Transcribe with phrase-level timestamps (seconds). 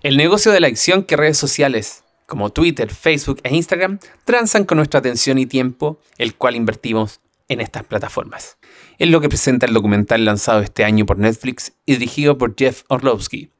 [0.00, 4.76] El negocio de la acción que redes sociales como Twitter, Facebook e Instagram transan con
[4.76, 8.58] nuestra atención y tiempo, el cual invertimos en estas plataformas.
[8.98, 12.82] Es lo que presenta el documental lanzado este año por Netflix y dirigido por Jeff
[12.88, 13.50] Orlovsky,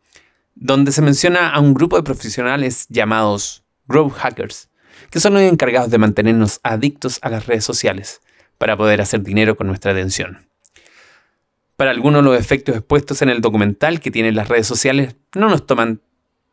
[0.54, 4.68] donde se menciona a un grupo de profesionales llamados Growth Hackers,
[5.10, 8.20] que son los encargados de mantenernos adictos a las redes sociales
[8.58, 10.46] para poder hacer dinero con nuestra atención.
[11.74, 15.66] Para algunos los efectos expuestos en el documental que tienen las redes sociales no nos
[15.66, 16.00] toman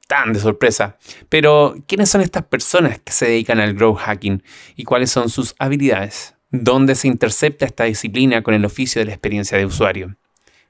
[0.08, 0.98] tan de sorpresa,
[1.30, 4.44] pero ¿quiénes son estas personas que se dedican al growth hacking
[4.76, 6.36] y cuáles son sus habilidades?
[6.52, 10.16] ¿Dónde se intercepta esta disciplina con el oficio de la experiencia de usuario?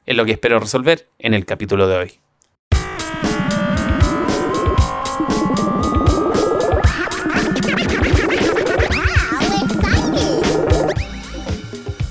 [0.06, 2.25] Es lo que espero resolver en el capítulo de hoy.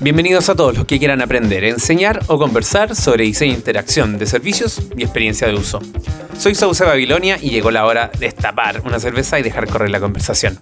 [0.05, 4.27] Bienvenidos a todos los que quieran aprender, enseñar o conversar sobre diseño e interacción de
[4.27, 5.79] servicios y experiencia de uso.
[6.37, 9.99] Soy Sauce Babilonia y llegó la hora de destapar una cerveza y dejar correr la
[9.99, 10.59] conversación.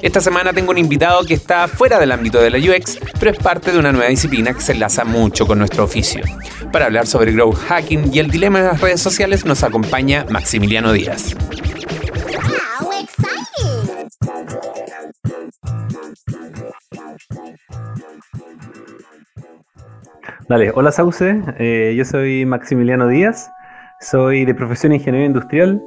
[0.00, 3.36] Esta semana tengo un invitado que está fuera del ámbito de la UX, pero es
[3.36, 6.22] parte de una nueva disciplina que se enlaza mucho con nuestro oficio.
[6.72, 10.94] Para hablar sobre growth hacking y el dilema de las redes sociales nos acompaña Maximiliano
[10.94, 11.36] Díaz.
[20.48, 23.52] Dale, hola Sauce, eh, yo soy Maximiliano Díaz,
[24.00, 25.82] soy de profesión ingeniero industrial.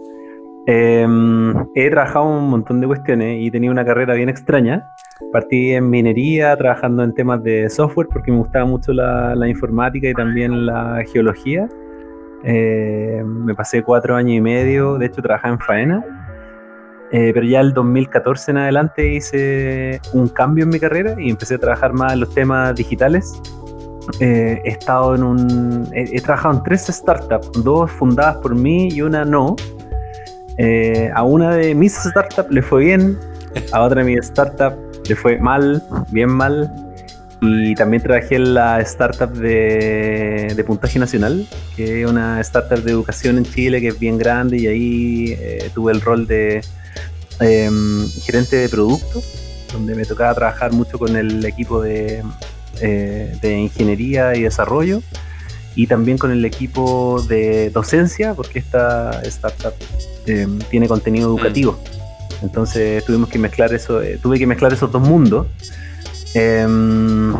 [0.68, 4.88] Em, he trabajado un montón de cuestiones y tenido una carrera bien extraña.
[5.32, 10.14] Partí en minería, trabajando en temas de software porque me gustaba mucho la, informática y
[10.14, 11.68] también la geología.
[12.44, 16.06] Eh, me pasé cuatro años y medio, de hecho trabajaba en faena.
[17.12, 21.56] Eh, pero ya el 2014 en adelante hice un cambio en mi carrera y empecé
[21.56, 23.42] a trabajar más en los temas digitales
[24.20, 25.90] eh, he estado en un.
[25.94, 29.56] He, trabajado en tres startups, dos fundadas por mí y una no.
[30.58, 33.18] Eh, a una de mis startups le fue bien,
[33.72, 36.72] a otra de mis startups le fue mal, bien mal.
[37.44, 42.92] Y también trabajé en la startup de, de Puntaje Nacional, que es una startup de
[42.92, 46.62] educación en Chile que es bien grande y ahí eh, tuve el rol de
[47.40, 49.24] em, gerente de producto,
[49.74, 52.22] donde me tocaba trabajar mucho con el equipo de
[52.80, 55.02] eh, de ingeniería y desarrollo
[55.76, 59.74] y también con el equipo de docencia, porque esta startup
[60.26, 61.38] eh, tiene contenido mm.
[61.38, 61.80] educativo.
[62.42, 65.48] Entonces tuvimos que mezclar eso, eh, tuve que mezclar esos dos mundos.
[66.34, 67.36] Em,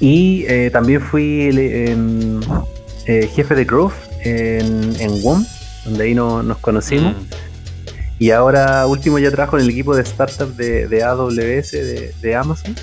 [0.00, 2.40] y también fui em,
[3.06, 5.44] jefe de growth en, en WOM,
[5.84, 7.14] donde ahí nos conocimos.
[7.14, 7.26] Mm.
[8.18, 11.70] Y ahora último ya trabajo en el equipo de startup de, AWS
[12.20, 12.74] de Amazon.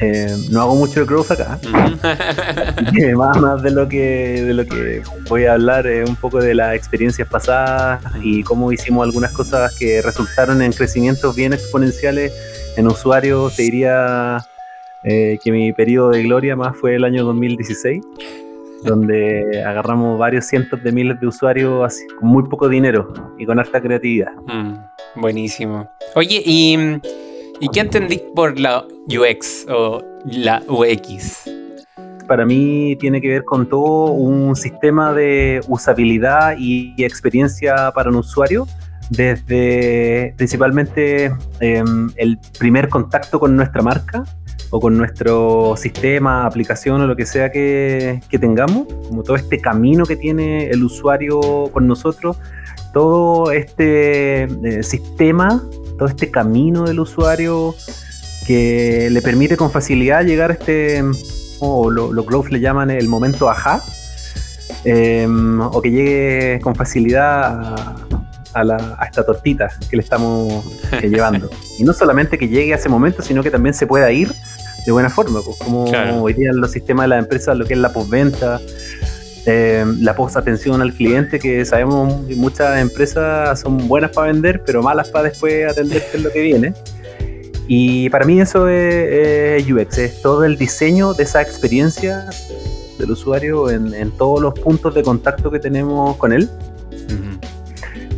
[0.00, 1.58] Eh, no hago mucho de growth acá.
[3.16, 6.54] más, más de lo que de lo que voy a hablar es un poco de
[6.54, 12.32] las experiencias pasadas y cómo hicimos algunas cosas que resultaron en crecimientos bien exponenciales
[12.76, 13.54] en usuarios.
[13.56, 14.38] Te diría
[15.04, 18.02] eh, que mi periodo de gloria más fue el año 2016
[18.82, 23.58] donde agarramos varios cientos de miles de usuarios así, con muy poco dinero y con
[23.58, 24.32] harta creatividad.
[24.46, 25.90] Mm, buenísimo.
[26.14, 26.78] Oye, y
[27.62, 31.44] ¿Y qué entendí por la UX o la UX?
[32.26, 38.16] Para mí tiene que ver con todo un sistema de usabilidad y experiencia para un
[38.16, 38.66] usuario,
[39.10, 44.24] desde principalmente em, el primer contacto con nuestra marca
[44.70, 50.06] o con nuestro sistema, aplicación o lo que sea que, tengamos, como todo este camino
[50.06, 51.40] que tiene el usuario
[51.72, 52.38] con nosotros,
[52.94, 55.62] todo este eh, sistema
[56.00, 57.74] todo este camino del usuario
[58.46, 61.04] que le permite con facilidad llegar a este,
[61.58, 63.82] o lo, los growth le llaman el momento ajá,
[64.84, 67.74] em, o que llegue con facilidad
[68.54, 70.64] a, esta tortita que le estamos
[71.02, 71.50] eh, llevando.
[71.78, 74.32] Y no solamente que llegue a ese momento, sino que también se pueda ir
[74.86, 77.78] de buena forma, pues como día en los sistemas de la empresa, lo que es
[77.78, 78.58] la postventa,
[79.46, 84.62] eh, la post atención al cliente, que sabemos que muchas empresas son buenas para vender,
[84.64, 86.74] pero malas para después atender lo que viene.
[87.66, 92.28] Y para mí eso es, UX, es todo el diseño de esa experiencia
[92.98, 96.50] del usuario en, todos los puntos de contacto que tenemos con él.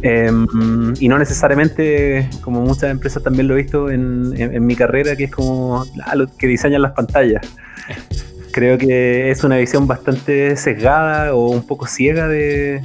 [0.05, 5.15] Em, y no necesariamente, como muchas empresas también lo he visto en, en mi carrera,
[5.15, 7.47] que es como ah, los que diseñan las pantallas.
[8.53, 12.83] creo que es una visión bastante sesgada o un poco ciega de,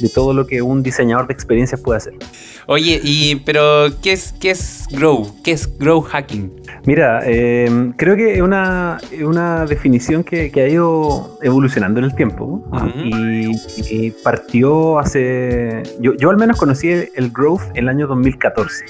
[0.00, 2.14] de todo lo que un diseñador de experiencias puede hacer.
[2.66, 5.26] Oye, y pero ¿qué es, qué es Grow?
[5.42, 6.50] ¿Qué es Grow Hacking?
[6.84, 12.64] Mira, em, creo que es una, una definición que, ha ido evolucionando en el tiempo
[12.94, 15.82] y, partió hace...
[16.00, 18.84] Yo, yo al menos conocí el Growth en el año 2014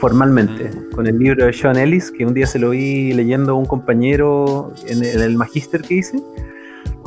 [0.00, 3.54] formalmente, con el libro de Sean Ellis, que un día se lo vi leyendo a
[3.54, 6.18] un compañero en el, en magíster que hice,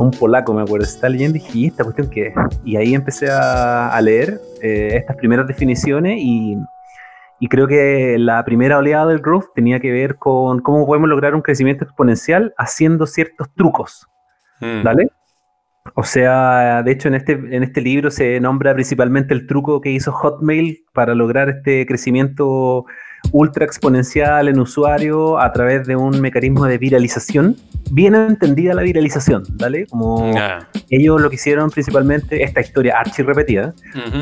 [0.04, 3.30] un polaco, me acuerdo, está leyendo y dije, ¿y esta cuestión qué Y ahí empecé
[3.32, 6.58] a, leer eh, estas primeras definiciones y,
[7.50, 11.42] creo que la primera oleada del growth tenía que ver con cómo podemos lograr un
[11.42, 14.08] crecimiento exponencial haciendo ciertos trucos.
[14.60, 14.84] Mm.
[14.84, 15.10] ¿Vale?
[15.96, 19.92] O sea, de hecho en este, en este libro se nombra principalmente el truco que
[19.92, 22.86] hizo Hotmail para lograr este crecimiento
[23.32, 27.56] ultra exponencial en usuario a través de un mecanismo de viralización.
[27.92, 29.88] Bien entendida la viralización, ¿vale?
[29.88, 30.32] Como
[30.90, 33.74] ellos lo que hicieron principalmente, esta historia archi repetida,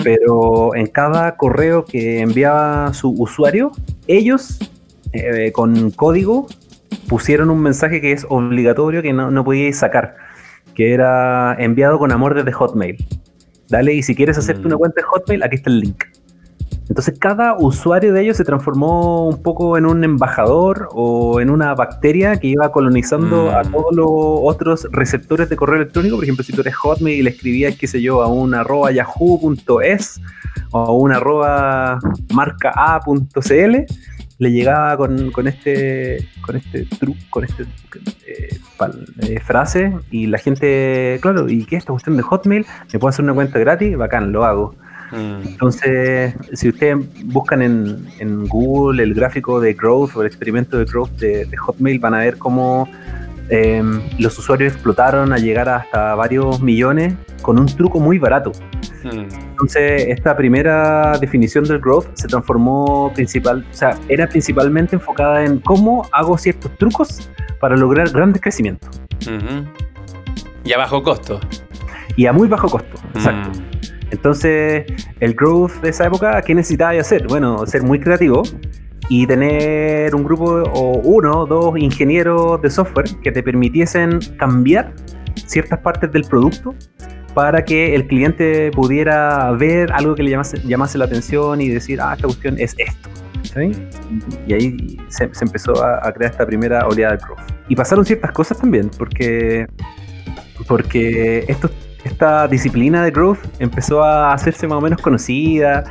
[0.03, 3.71] pero en cada correo que enviaba su usuario,
[4.07, 4.59] ellos
[5.13, 6.47] eh, con código
[7.07, 10.15] pusieron un mensaje que es obligatorio que no, no podíais sacar,
[10.75, 12.97] que era enviado con amor desde Hotmail.
[13.69, 14.79] Dale, y si quieres hacerte una mm.
[14.79, 16.05] cuenta de Hotmail, aquí está el link.
[16.89, 21.75] Entonces cada usuario de ellos se transformó un poco en un embajador o en una
[21.75, 23.71] bacteria que iba colonizando a mm.
[23.71, 26.15] todos los otros receptores de correo electrónico.
[26.15, 28.91] Por ejemplo, si tú eres Hotmail y le escribías, qué sé yo, a un arroba
[28.91, 30.21] yahoo.es
[30.71, 31.99] o a un arroba
[32.33, 33.85] marca a.cl,
[34.39, 37.63] le llegaba con, este con este truco, con este
[38.25, 38.59] eh,
[39.23, 42.65] eh, frase y la gente, claro, ¿y qué es esta cuestión de Hotmail?
[42.93, 43.97] ¿Me puedo hacer una cuenta gratis?
[43.97, 44.75] Bacán, lo hago.
[45.11, 45.47] Mm.
[45.47, 51.11] Entonces, si ustedes buscan en, Google el gráfico de growth o el experimento de growth
[51.11, 52.87] de, Hotmail, van a ver cómo
[53.49, 58.51] em, los usuarios explotaron a llegar hasta varios millones con un truco muy barato.
[59.03, 59.47] Mm.
[59.51, 65.59] Entonces, esta primera definición del growth se transformó principal, o sea, era principalmente enfocada en
[65.59, 68.89] cómo hago ciertos trucos para lograr grandes crecimientos.
[70.63, 71.39] Y a bajo costo.
[72.15, 73.49] Y a muy bajo costo, exacto.
[73.49, 73.76] Mm.
[74.11, 74.85] Entonces,
[75.19, 77.27] el growth de esa época, ¿qué necesitaba hacer?
[77.27, 78.43] Bueno, ser muy creativo
[79.09, 84.93] y tener un grupo o uno o dos ingenieros de software que te permitiesen cambiar
[85.45, 86.75] ciertas partes del producto
[87.33, 92.13] para que el cliente pudiera ver algo que le llamase, la atención y decir, ah,
[92.15, 93.09] esta cuestión es esto.
[94.47, 97.39] Y ahí se, empezó a, crear esta primera oleada de growth.
[97.69, 99.67] Y pasaron ciertas cosas también, porque,
[100.67, 101.71] porque estos
[102.03, 105.83] esta disciplina de growth empezó a hacerse más o menos conocida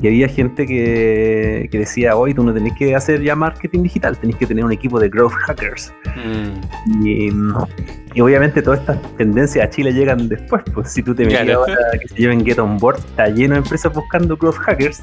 [0.00, 4.36] y había gente que, decía, hoy tú no tenés que hacer ya marketing digital, tenés
[4.36, 5.92] que tener un equipo de growth hackers.
[6.16, 7.06] Mm.
[7.06, 11.74] Y, obviamente todas estas tendencias a Chile llegan después, pues si tú te metes ahora
[12.00, 15.02] que se lleven Get On Board, está lleno de empresas buscando growth hackers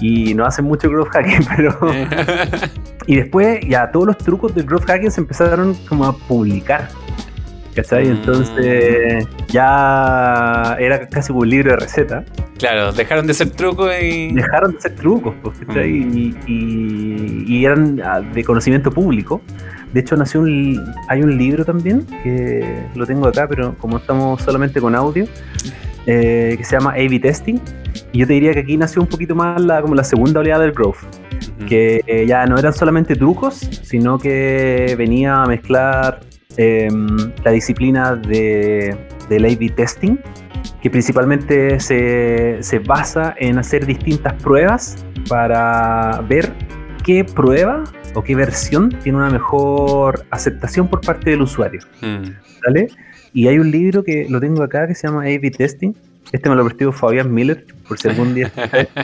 [0.00, 1.78] y no hacen mucho growth hacking, pero...
[3.06, 6.88] y después ya todos los trucos de growth hacking se empezaron como a publicar.
[7.74, 8.08] ¿Cachai?
[8.08, 12.24] Entonces ya era casi un libro de receta.
[12.58, 14.32] Claro, dejaron de ser trucos y...
[14.32, 15.90] Dejaron de ser trucos, pues, ¿cachai?
[15.90, 16.36] Mm.
[16.46, 19.40] Y, eran ah, de conocimiento público.
[19.92, 24.42] De hecho, nació un, hay un libro también, que lo tengo acá, pero como estamos
[24.42, 25.26] solamente con audio,
[26.06, 27.60] eh, que se llama A-B Testing.
[28.12, 30.62] Y yo te diría que aquí nació un poquito más la, como la segunda oleada
[30.62, 30.98] del growth.
[31.68, 36.20] Que eh, ya no eran solamente trucos, sino que venía a mezclar
[36.56, 38.96] Em, la disciplina de,
[39.28, 40.18] del A-B testing,
[40.80, 46.52] que principalmente se, se, basa en hacer distintas pruebas para ver
[47.02, 47.82] qué prueba
[48.14, 51.80] o qué versión tiene una mejor aceptación por parte del usuario.
[52.00, 52.30] Hmm.
[52.64, 52.88] ¿Vale?
[53.32, 55.92] Y hay un libro que lo tengo acá que se llama A-B Testing.
[56.30, 58.50] Este me lo prestó Fabián Miller, por si algún día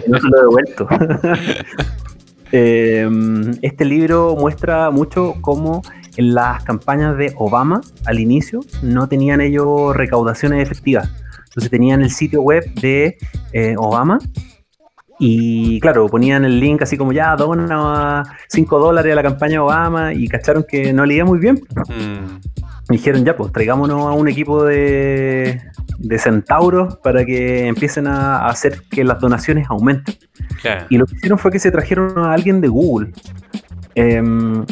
[0.06, 0.88] no se lo he devuelto.
[2.52, 5.82] Em, este libro muestra mucho cómo
[6.20, 11.10] en las campañas de Obama al inicio no tenían ellos recaudaciones efectivas.
[11.46, 13.18] Entonces tenían el sitio web de
[13.52, 14.18] eh, Obama
[15.18, 20.14] y claro, ponían el link así como ya, dona 5 dólares a la campaña Obama
[20.14, 21.60] y cacharon que no le iba muy bien.
[21.88, 22.40] Mm.
[22.88, 25.60] dijeron ya, pues traigámonos a un equipo de,
[25.98, 30.14] de centauros para que empiecen a hacer que las donaciones aumenten.
[30.88, 33.12] Y lo que hicieron fue que se trajeron a alguien de Google.
[33.94, 34.64] Em,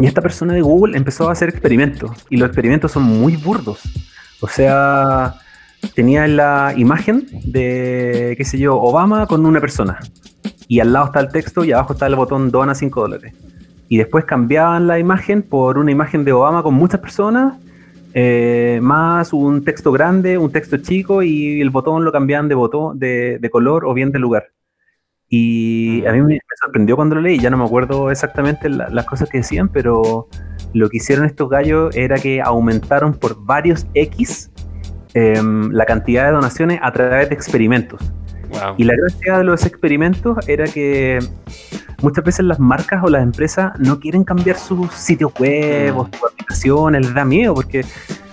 [0.00, 2.10] y esta persona de Google empezó a hacer experimentos.
[2.30, 3.80] Y los experimentos son muy burdos.
[4.40, 5.34] O sea,
[5.94, 9.98] tenía la imagen de, qué sé yo, Obama con una persona.
[10.68, 13.34] Y al lado está el texto y abajo está el botón dona 5 dólares.
[13.88, 17.54] Y después cambiaban la imagen por una imagen de Obama con muchas personas
[18.14, 22.98] eh, más un texto grande, un texto chico y el botón lo cambiaban de botón,
[22.98, 24.48] de, de color o bien de lugar.
[25.34, 29.30] Y a mí me, sorprendió cuando lo leí, ya no me acuerdo exactamente las cosas
[29.30, 30.28] que decían, pero
[30.74, 34.50] lo que hicieron estos gallos era que aumentaron por varios X
[35.14, 38.12] em, la cantidad de donaciones a través de experimentos.
[38.76, 41.18] Y la gracia de los experimentos era que
[42.02, 46.30] muchas veces las marcas o las empresas no quieren cambiar sus sitios web o sus
[46.30, 47.86] aplicaciones, les da miedo porque,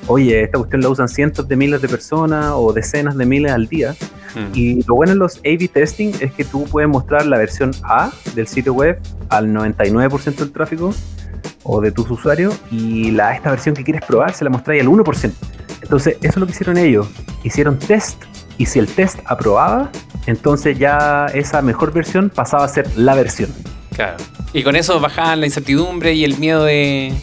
[0.10, 3.68] oye, esta cuestión la usan cientos de miles de personas o decenas de miles al
[3.68, 3.96] día.
[4.36, 4.58] Mm.
[4.58, 8.12] Y lo bueno en los A-B testing es que tú puedes mostrar la versión A
[8.34, 9.00] del sitio web
[9.30, 10.94] al 99% del tráfico
[11.64, 14.88] o de tus usuarios y la, esta versión que quieres probar se la mostráis al
[14.88, 15.32] 1%.
[15.84, 17.08] Entonces, eso es lo que hicieron ellos.
[17.44, 18.24] Hicieron test
[18.58, 19.92] y si el test aprobaba,
[20.26, 23.52] entonces ya esa mejor versión pasaba a ser la versión.
[23.96, 24.18] Claro.
[24.54, 27.14] Y con eso bajaban la incertidumbre y el miedo de...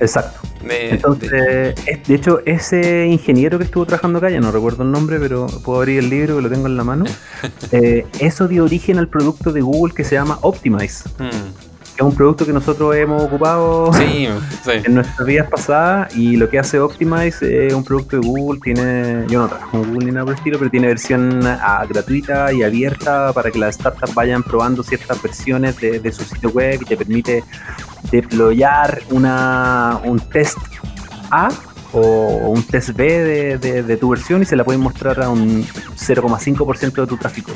[0.00, 0.45] Exacto.
[0.68, 2.14] Entonces, de...
[2.14, 5.98] hecho, ese ingeniero que estuvo trabajando acá, ya no recuerdo el nombre, pero puedo abrir
[5.98, 7.04] el libro que lo tengo en la mano.
[7.72, 11.08] Eh, eso dio origen al producto de Google que se llama Optimize.
[11.18, 11.65] Hmm
[11.96, 16.78] es un producto que nosotros hemos ocupado en nuestras vidas pasadas y lo que hace
[16.78, 20.34] Optimize es un producto de Google, tiene, yo no trabajo con Google ni nada por
[20.34, 24.82] el estilo, pero tiene versión ah, gratuita y abierta para que las startups vayan probando
[24.82, 27.44] ciertas versiones de, su sitio web y te permite
[28.10, 30.58] deployar una, un test
[31.30, 31.48] A
[31.92, 36.92] o un test B de, tu versión y se la pueden mostrar a un 0,5%
[36.92, 37.52] de tu tráfico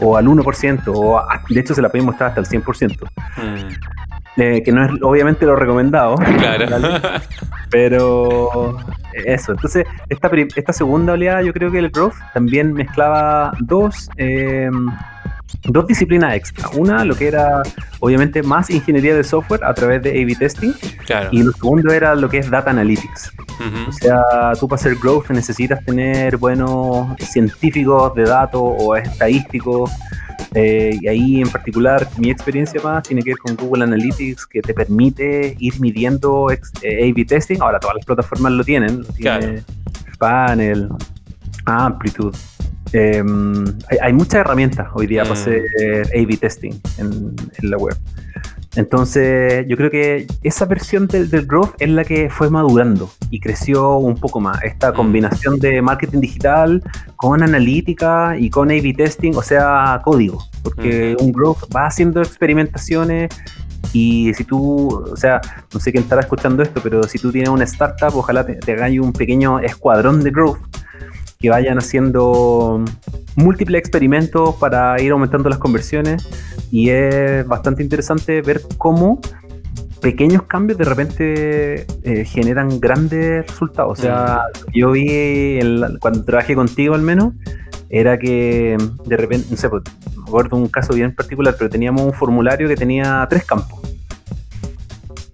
[0.00, 3.08] o al 1%, o de hecho se la mostrar hasta el 100%.
[3.36, 4.40] Mm.
[4.40, 6.14] Eh, que no es obviamente lo recomendado.
[6.14, 6.66] Claro.
[7.70, 8.78] Pero
[9.12, 14.08] eso, entonces esta, esta segunda oleada yo creo que el Growth también mezclaba dos...
[14.16, 14.70] Eh,
[15.64, 16.68] dos disciplinas extra.
[16.70, 17.62] Una, lo que era
[18.00, 20.72] obviamente más ingeniería de software a través de A-B testing.
[21.32, 23.32] Y lo segundo era lo que es data analytics.
[23.88, 29.90] O sea, tú para hacer growth necesitas tener buenos científicos de datos o estadísticos.
[30.54, 34.62] Eh, y ahí en particular mi experiencia más tiene que ver con Google Analytics que
[34.62, 37.60] te permite ir midiendo eh, A-B testing.
[37.60, 39.04] Ahora todas las plataformas lo tienen.
[39.16, 39.62] tiene
[40.18, 40.88] Panel,
[41.64, 42.36] Amplitude.
[42.92, 43.64] Em,
[44.00, 45.38] hay, muchas herramientas hoy día para mm.
[45.38, 45.62] hacer
[46.14, 47.96] A-B testing en, la web.
[48.76, 53.96] Entonces, yo creo que esa versión del, growth es la que fue madurando y creció
[53.98, 54.62] un poco más.
[54.62, 54.94] Esta mm.
[54.94, 56.82] combinación de marketing digital
[57.16, 60.42] con analítica y con A-B testing, o sea, código.
[60.62, 61.24] Porque mm.
[61.24, 63.30] un growth va haciendo experimentaciones
[63.92, 65.40] y si tú, o sea,
[65.72, 68.72] no sé quién estará escuchando esto, pero si tú tienes una startup, ojalá te, te
[68.72, 70.58] hagáis un pequeño escuadrón de growth
[71.38, 72.84] que vayan haciendo
[73.36, 76.28] múltiples experimentos para ir aumentando las conversiones
[76.70, 79.20] y es bastante interesante ver cómo
[80.00, 83.98] pequeños cambios de repente eh, generan grandes resultados.
[83.98, 84.70] O sea, mm.
[84.72, 85.58] yo vi
[86.00, 87.34] cuando trabajé contigo al menos,
[87.90, 88.76] era que
[89.06, 89.82] de repente, no sé, pues,
[90.16, 93.80] me acuerdo un caso bien particular, pero teníamos un formulario que tenía tres campos.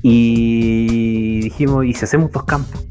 [0.03, 2.85] Y dijimos, ¿y si hacemos dos campos?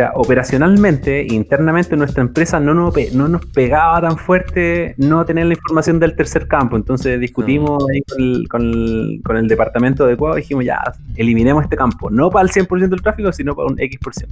[0.00, 5.52] Sea, operacionalmente, internamente, nuestra empresa no nos, no nos pegaba tan fuerte no tener la
[5.52, 6.74] información del tercer campo.
[6.76, 8.00] Entonces discutimos ahí
[8.46, 10.80] con el, departamento adecuado y dijimos, ya,
[11.16, 12.08] eliminemos este campo.
[12.08, 14.26] No para el 100% del tráfico, sino para un X%.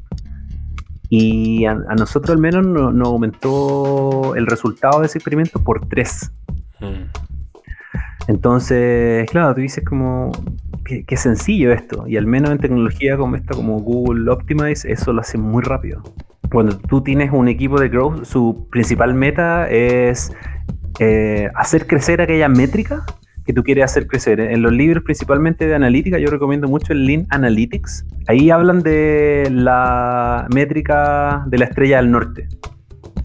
[1.10, 6.32] Y a, nosotros al menos nos aumentó el resultado de ese experimento por 3.
[8.28, 10.30] Entonces, claro, tú dices como,
[10.84, 12.06] qué, sencillo esto.
[12.06, 16.02] Y al menos en tecnología como esta, como Google Optimize, eso lo hace muy rápido.
[16.52, 20.30] Cuando tú tienes un equipo de growth, su principal meta es
[21.00, 23.04] eh, hacer crecer aquella métrica
[23.46, 24.40] que tú quieres hacer crecer.
[24.40, 28.04] En los libros principalmente de analítica, yo recomiendo mucho el Lean Analytics.
[28.26, 32.46] Ahí hablan de la métrica de la estrella del norte.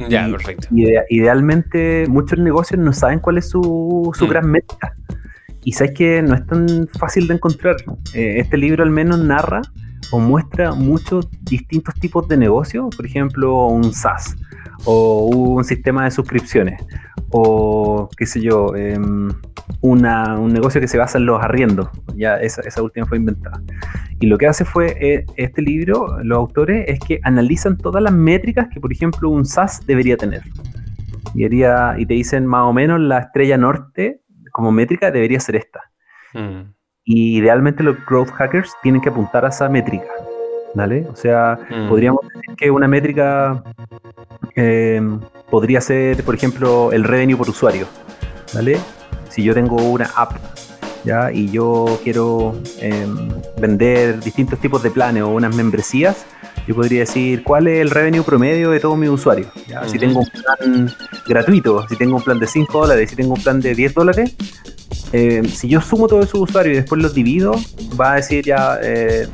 [0.09, 0.67] Ya, perfecto.
[1.09, 4.29] idealmente, muchos negocios no saben cuál es su, su mm.
[4.29, 4.95] gran métrica.
[5.63, 7.77] Y sabes que no es tan fácil de encontrar.
[8.13, 9.61] Eh, este libro al menos narra
[10.11, 14.35] o muestra muchos distintos tipos de negocios, por ejemplo, un SaaS
[14.85, 16.81] o un sistema de suscripciones
[17.35, 19.29] o qué sé yo, em,
[19.81, 21.89] una, un negocio que se basa en los arriendos.
[22.15, 23.59] Ya esa, esa última fue inventada.
[24.19, 28.13] Y lo que hace fue eh, este libro, los autores, es que analizan todas las
[28.13, 30.43] métricas que, por ejemplo, un SaaS debería tener.
[31.33, 34.21] Y, y te dicen más o menos la estrella norte
[34.51, 35.81] como métrica debería ser esta.
[36.33, 36.71] Mm.
[37.03, 40.05] Y idealmente los growth hackers tienen que apuntar a esa métrica.
[40.75, 41.05] ¿Vale?
[41.09, 41.89] O sea, mm.
[41.89, 43.63] podríamos decir que una métrica
[44.55, 45.19] em,
[45.49, 47.87] podría ser, por ejemplo, el revenue por usuario.
[48.53, 48.77] ¿Vale?
[49.29, 50.33] Si yo tengo una app
[51.03, 51.31] ¿ya?
[51.31, 53.29] y yo quiero em,
[53.59, 56.25] vender distintos tipos de planes o unas membresías,
[56.67, 59.47] yo podría decir cuál es el revenue promedio de todos mis usuarios.
[59.87, 60.95] Si tengo un plan
[61.27, 64.35] gratuito, si tengo un plan de 5 dólares, si tengo un plan de 10 dólares,
[65.11, 67.53] eh, si yo sumo todos esos usuarios y después los divido,
[67.99, 69.27] va a decir ya eh,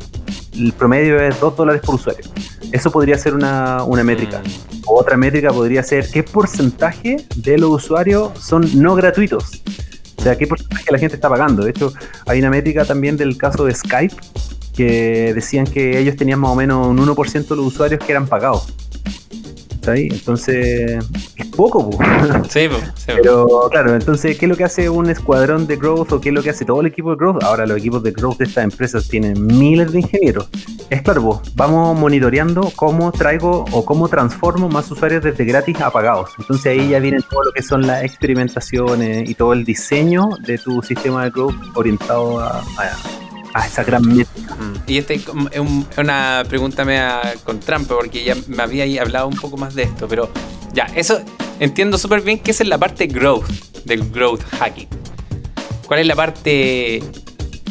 [0.54, 2.26] el promedio es 2 dólares por usuario.
[2.72, 4.40] Eso podría ser una, una métrica.
[4.40, 4.82] Mm.
[4.86, 9.62] Otra métrica podría ser qué porcentaje de los usuarios son no gratuitos.
[10.18, 11.64] O sea, qué porcentaje la gente está pagando.
[11.64, 11.94] De hecho,
[12.26, 14.16] hay una métrica también del caso de Skype
[14.76, 18.28] que decían que ellos tenían más o menos un 1% de los usuarios que eran
[18.28, 18.74] pagados.
[19.96, 21.04] Entonces,
[21.36, 21.90] es poco,
[22.50, 22.68] Sí,
[23.06, 26.36] Pero claro, entonces, ¿qué es lo que hace un escuadrón de growth o qué es
[26.36, 27.44] lo que hace todo el equipo de growth?
[27.44, 30.50] Ahora, los equipos de growth de estas empresas tienen miles de ingenieros.
[30.90, 36.32] Es claro, vamos monitoreando cómo traigo o cómo transformo más usuarios desde gratis a pagados.
[36.40, 40.58] Entonces, ahí ya vienen todo lo que son las experimentaciones y todo el diseño de
[40.58, 42.64] tu sistema de growth orientado a
[43.54, 44.49] a esa gran métrica.
[44.88, 45.26] Y esta es
[45.98, 50.08] una pregunta media con trampa, porque ya me había hablado un poco más de esto,
[50.08, 50.32] pero
[50.74, 51.22] ya, eso
[51.60, 53.50] entiendo súper bien que esa es la parte growth,
[53.86, 54.88] del growth hacking.
[55.86, 57.04] ¿Cuál es la parte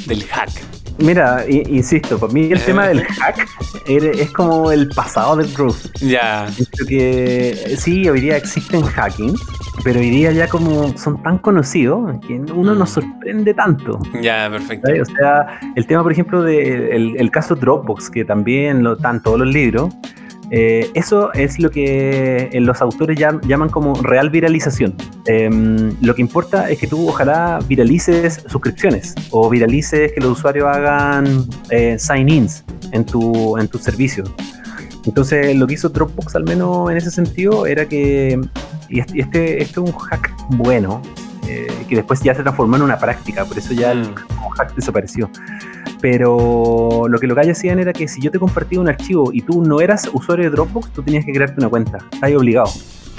[0.06, 0.67] del hack?
[0.98, 3.46] Mira, insisto, para mí el tema del hack
[3.86, 5.92] es como el pasado del growth.
[6.00, 6.48] Ya.
[6.88, 9.34] que sí, hoy día existen hacking,
[9.84, 12.88] pero hoy día ya como son tan conocidos que uno no mm.
[12.88, 14.00] sorprende tanto.
[14.20, 14.90] Ya, perfecto.
[15.00, 19.38] O sea, el tema, por ejemplo, del el caso Dropbox, que también lo están todos
[19.38, 19.94] los libros,
[20.50, 24.94] eh, eso es lo que eh, los autores llaman como real viralización.
[25.26, 30.66] Em, lo que importa es que tú ojalá viralices suscripciones o viralices que los usuarios
[30.66, 34.24] hagan eh, sign-ins en tu, en tu servicio.
[35.04, 38.40] Entonces, lo que hizo Dropbox, al menos en ese sentido, era que
[38.88, 41.02] y este, este, este, es un hack bueno,
[41.46, 44.14] eh, que después ya se transformó en una práctica, por eso ya el mm.
[44.56, 45.30] hack desapareció.
[46.00, 49.42] Pero lo que los gallos hacían era que si yo te compartía un archivo y
[49.42, 51.98] tú no eras usuario de Dropbox, tú tenías que crearte una cuenta.
[52.12, 52.70] Estás obligado.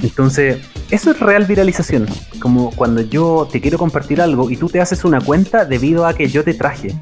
[0.02, 0.60] Entonces,
[0.90, 2.08] eso es real viralización.
[2.40, 6.14] Como cuando yo te quiero compartir algo y tú te haces una cuenta debido a
[6.14, 6.96] que yo te traje.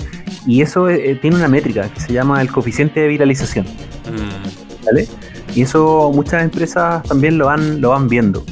[0.47, 3.65] Y eso eh, tiene una métrica que se llama el coeficiente de viralización.
[3.65, 4.85] Mm.
[4.85, 5.07] ¿Vale?
[5.53, 8.43] Y eso muchas empresas también lo van, lo van viendo.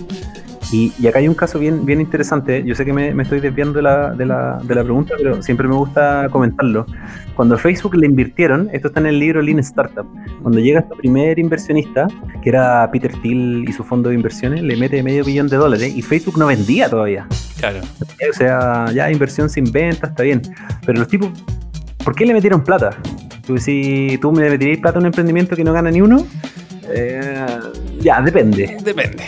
[0.72, 2.64] Y, acá hay un caso bien, bien interesante.
[2.66, 5.68] Yo sé que me, estoy desviando de la, de, la, de la, pregunta, pero siempre
[5.68, 6.86] me gusta comentarlo.
[7.36, 10.06] Cuando Facebook le invirtieron, esto está en el libro Lean Startup,
[10.42, 12.08] cuando llega su primer inversionista,
[12.42, 15.96] que era Peter Thiel y su fondo de inversiones, le mete medio billón de dólares
[15.96, 17.28] y Facebook no vendía todavía.
[17.60, 17.82] Claro.
[18.30, 20.42] O sea, ya inversión sin venta, está bien.
[20.86, 21.30] Pero los tipos,
[22.04, 22.92] ¿por qué le metieron plata?
[23.58, 26.25] si tú me metirías plata a un emprendimiento que no gana ni uno,
[26.90, 27.46] eh,
[28.05, 28.77] ya, depende.
[28.83, 29.24] Depende.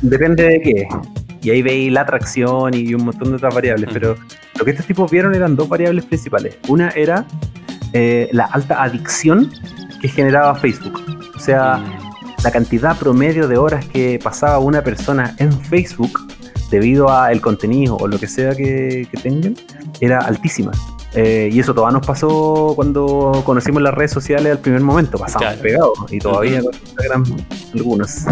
[0.00, 0.88] Depende de qué.
[1.42, 3.90] Y ahí veis la atracción y un montón de otras variables.
[3.92, 4.16] Pero
[4.58, 6.56] lo que estos tipos vieron eran dos variables principales.
[6.68, 7.26] Una era
[7.92, 9.52] eh, la alta adicción
[10.00, 11.04] que generaba Facebook.
[11.36, 12.42] O sea, mm.
[12.44, 16.18] la cantidad promedio de horas que pasaba una persona en Facebook
[16.70, 19.54] debido al contenido o lo que sea que tengan
[20.00, 20.72] era altísima.
[21.14, 25.54] Eh, y eso todavía nos pasó cuando conocimos las redes sociales al primer momento, pasamos
[25.56, 27.24] pegados y todavía con Instagram
[27.74, 28.26] algunos,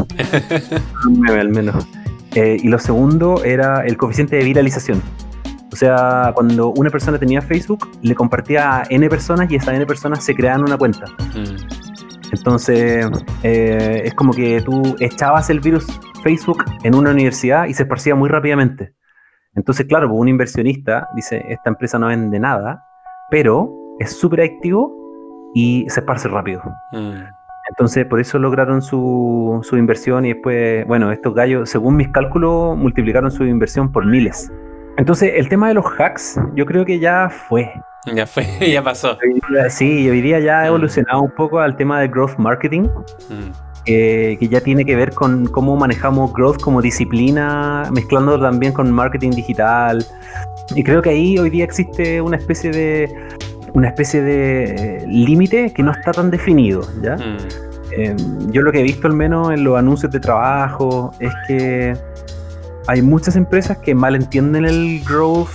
[1.28, 1.86] al menos.
[2.34, 5.02] Eh, y lo segundo era el coeficiente de viralización.
[5.72, 9.86] O sea, cuando una persona tenía Facebook, le compartía a N personas y esas N
[9.86, 11.06] personas se creaban una cuenta.
[11.34, 11.56] Mm.
[12.32, 13.06] Entonces,
[13.42, 15.86] eh, es como que tú echabas el virus
[16.22, 18.95] Facebook en una universidad y se esparcía muy rápidamente.
[19.57, 22.85] Entonces, claro, pues, un inversionista dice, esta empresa no vende nada,
[23.31, 24.95] pero es súper activo
[25.55, 26.62] y se esparce rápido.
[26.92, 27.23] Mm.
[27.71, 32.77] Entonces, por eso lograron su, su, inversión y después, bueno, estos gallos, según mis cálculos,
[32.77, 34.53] multiplicaron su inversión por miles.
[34.99, 37.73] Entonces, el tema de los hacks, yo creo que ya fue.
[38.14, 39.19] Ya fue, ya pasó.
[39.71, 40.69] Sí, hoy día ya ha mm.
[40.69, 42.83] evolucionado un poco al tema de growth marketing.
[43.29, 48.90] Mm que ya tiene que ver con cómo manejamos growth como disciplina, mezclando también con
[48.90, 50.05] marketing digital.
[50.75, 53.14] Y creo que ahí hoy día existe una especie de
[53.75, 57.16] una especie de eh, límite que no está tan definido, ¿ya?
[57.16, 57.37] Mm.
[57.92, 61.94] Em, yo lo que he visto al menos en los anuncios de trabajo es que
[62.87, 65.51] hay muchas empresas que malentienden el growth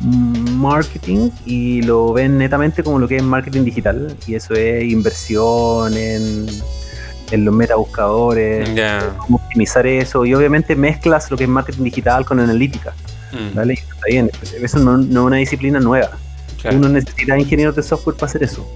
[0.00, 5.96] marketing y lo ven netamente como lo que es marketing digital y eso es inversión
[5.96, 6.46] en
[7.32, 8.68] en los metabuscadores,
[9.18, 12.94] cómo optimizar eso, y obviamente mezclas lo que es marketing digital con analítica.
[13.32, 13.56] Mm.
[13.56, 13.74] ¿vale?
[13.74, 16.10] Está bien, eso no, es una disciplina nueva.
[16.70, 18.70] Uno necesita ingenieros de software para hacer eso.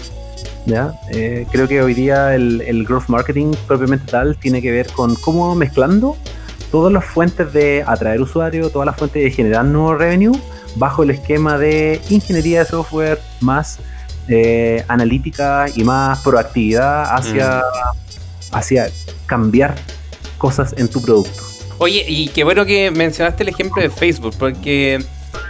[0.64, 0.92] ¿ya?
[1.12, 5.14] Eh, creo que hoy día el, el, growth marketing propiamente tal tiene que ver con
[5.14, 6.16] cómo mezclando
[6.73, 10.37] todas las fuentes de atraer usuarios, todas las fuentes de generar nuevo revenue
[10.75, 13.79] bajo el esquema de ingeniería de software más
[14.29, 17.62] eh, analítica y más proactividad hacia,
[18.52, 18.90] hacia
[19.26, 19.74] cambiar
[20.38, 21.42] cosas en tu producto.
[21.78, 24.98] Oye, y qué bueno que mencionaste el ejemplo de Facebook, porque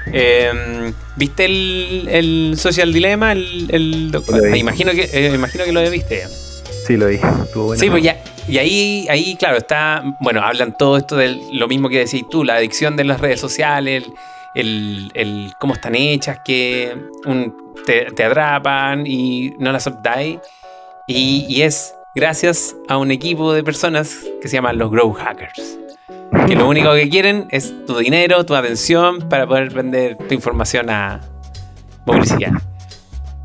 [0.07, 3.33] em, ¿viste el, Social Dilemma?
[3.33, 6.27] El, ah, imagino, que, eh, imagino que lo viste.
[6.87, 7.19] Sí, lo vi.
[7.77, 11.89] Sí, pues ya, y ahí, ahí, claro, está, bueno, hablan todo esto de lo mismo
[11.89, 14.05] que decís tú, la adicción de las redes sociales,
[14.55, 16.97] el, el, cómo están hechas, que
[17.85, 20.39] te, te, atrapan y no las soltáis.
[21.09, 25.79] Y, y es gracias a un equipo de personas que se llaman los Grow Hackers
[26.47, 30.91] que lo único que quieren es tu dinero, tu atención para poder vender tu información
[30.91, 31.21] a
[32.05, 32.53] publicidad.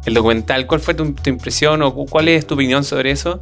[0.05, 3.41] El documental, ¿cuál fue tu, impresión o cuál es tu opinión sobre eso?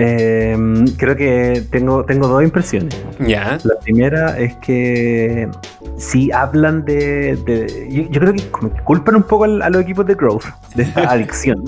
[0.00, 2.96] Em, creo que tengo, tengo dos impresiones.
[3.64, 5.48] La primera es que
[5.96, 7.36] si hablan de.
[7.90, 8.42] yo, creo que
[8.84, 10.44] culpan un poco a los equipos de growth,
[10.76, 11.64] de esta adicción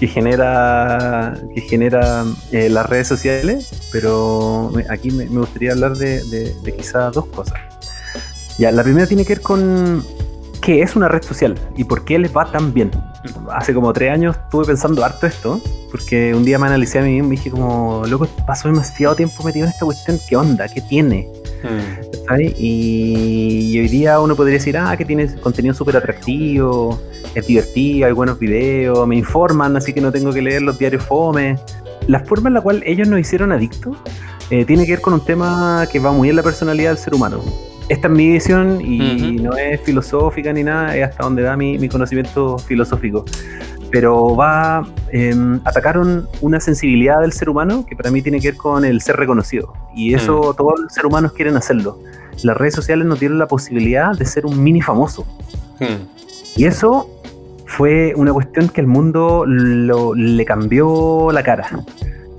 [0.00, 6.74] que genera, que genera eh, las redes sociales, pero aquí me, gustaría hablar de, de
[6.74, 7.60] quizás dos cosas.
[8.58, 10.02] Ya, la primera tiene que ver con
[10.64, 12.90] qué es una red social y por qué les va tan bien.
[13.52, 17.18] Hace como tres años estuve pensando harto esto, porque un día me analicé a mí
[17.18, 20.66] y me dije como, loco, paso demasiado tiempo metido en esta cuestión, ¿qué onda?
[20.68, 21.28] ¿Qué tiene?
[21.62, 22.40] Mm.
[22.56, 26.98] Y, hoy día uno podría decir, ah, que tiene contenido súper atractivo,
[27.34, 31.04] es divertido, hay buenos videos, me informan, así que no tengo que leer los diarios
[31.04, 31.58] fome.
[32.06, 33.96] La forma en la cual ellos nos hicieron adictos
[34.50, 37.14] eh, tiene que ver con un tema que va muy en la personalidad del ser
[37.14, 37.42] humano
[37.88, 41.88] esta es mi visión y no es filosófica ni nada, es hasta donde da mi,
[41.88, 43.24] conocimiento filosófico.
[43.90, 48.56] Pero va, eh, atacaron una sensibilidad del ser humano que para mí tiene que ver
[48.56, 49.72] con el ser reconocido.
[49.94, 50.56] Y eso mm.
[50.56, 51.98] todos los seres humanos quieren hacerlo.
[52.42, 55.26] Las redes sociales nos dieron la posibilidad de ser un mini famoso.
[55.78, 56.56] Mm.
[56.56, 57.08] Y eso
[57.66, 61.84] fue una cuestión que al mundo le cambió la cara.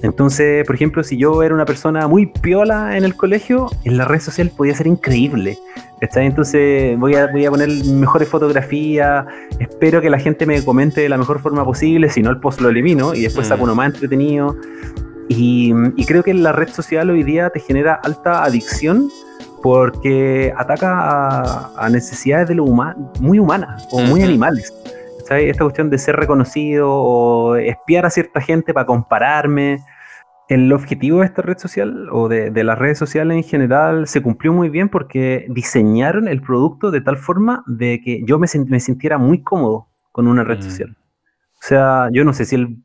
[0.06, 4.06] Entonces, por ejemplo, si yo era una persona muy piola en el colegio, en la
[4.06, 5.58] red social podía ser increíble.
[6.00, 9.26] Entonces voy a, voy a poner mejores fotografías,
[9.60, 12.62] espero que la gente me comente de la mejor forma posible, si no el post
[12.62, 13.64] lo elimino y después saco mm.
[13.64, 14.56] uno más entretenido.
[15.28, 15.74] Y,
[16.06, 19.10] creo que la red social hoy día te genera alta adicción
[19.64, 24.72] porque ataca a, necesidades de lo muy humanas o muy animales.
[25.28, 29.82] Esta cuestión de ser reconocido o espiar a cierta gente para compararme
[30.48, 34.54] el objetivo de esta red social o de, las redes sociales en general se cumplió
[34.54, 39.18] muy bien porque diseñaron el producto de tal forma de que yo me, me sintiera
[39.18, 40.62] muy cómodo con una red mm.
[40.62, 40.98] social.
[41.66, 42.78] O sea, yo no sé si el.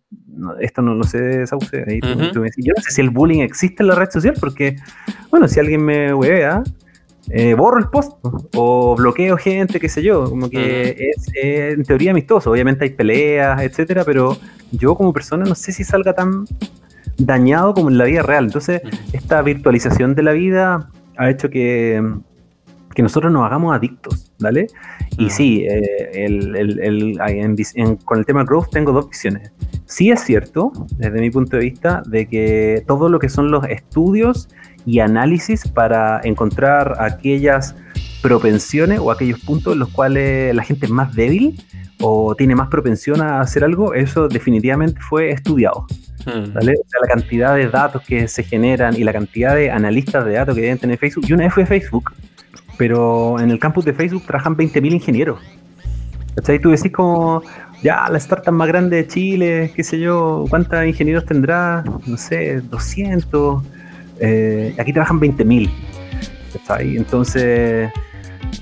[0.61, 2.01] Esto no lo sé, Sauce.
[2.01, 4.77] yo no sé si el bullying existe en la red social porque,
[5.31, 6.63] bueno, si alguien me huevea,
[7.29, 8.13] eh, borro el post
[8.55, 10.25] o bloqueo gente, qué sé yo.
[10.31, 12.51] Como que es en teoría amistoso.
[12.51, 14.39] Obviamente hay peleas, etcétera, pero
[14.73, 16.47] yo como persona no sé si salga tan
[17.27, 18.47] dañado como en la vida real.
[18.47, 22.03] Entonces, esta virtualización de la vida ha hecho que,
[22.95, 24.67] que nosotros nos hagamos adictos, ¿vale?
[25.19, 26.37] Y sí, eh,
[28.05, 29.53] con el tema growth tengo dos visiones.
[29.85, 33.65] Sí es cierto, desde mi punto de vista, de que todo lo que son los
[33.67, 34.49] estudios
[34.87, 37.77] y análisis para encontrar aquellas
[38.23, 41.61] propensiones o aquellos puntos en los cuales la gente es más débil
[42.01, 45.87] o tiene más propensión a hacer algo, eso definitivamente fue estudiado.
[46.25, 46.57] Hmm.
[46.57, 50.33] O sea, la cantidad de datos que se generan y la cantidad de analistas de
[50.33, 51.25] datos que deben tener Facebook.
[51.29, 52.13] Y una vez fue Facebook,
[52.79, 55.41] pero en el campus de Facebook trabajan 20.000 ingenieros.
[56.37, 56.59] ¿Cachai?
[56.59, 57.43] Tú decís como,
[57.83, 61.85] ya, la startup más grande de Chile, qué sé yo, ¿cuántos ingenieros tendrá?
[62.07, 63.63] No sé, 200.
[64.21, 65.71] Eh, aquí trabajan 20.000.
[66.53, 66.97] ¿Cachai?
[66.97, 67.91] Entonces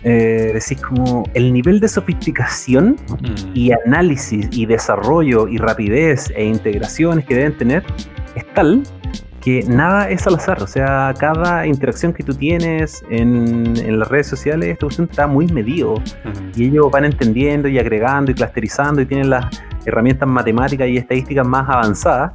[0.05, 3.51] eh, decís como el nivel de sofisticación mm.
[3.55, 7.85] y análisis y desarrollo y rapidez e integraciones que deben tener
[8.37, 8.85] es tal
[9.41, 14.27] que nada es al azar, o sea, cada interacción que tú tienes en, las redes
[14.27, 16.03] sociales, esta cuestión está muy medido
[16.57, 19.47] y ellos van entendiendo y agregando y clusterizando y tienen las
[19.87, 22.33] herramientas matemáticas y estadísticas más avanzadas,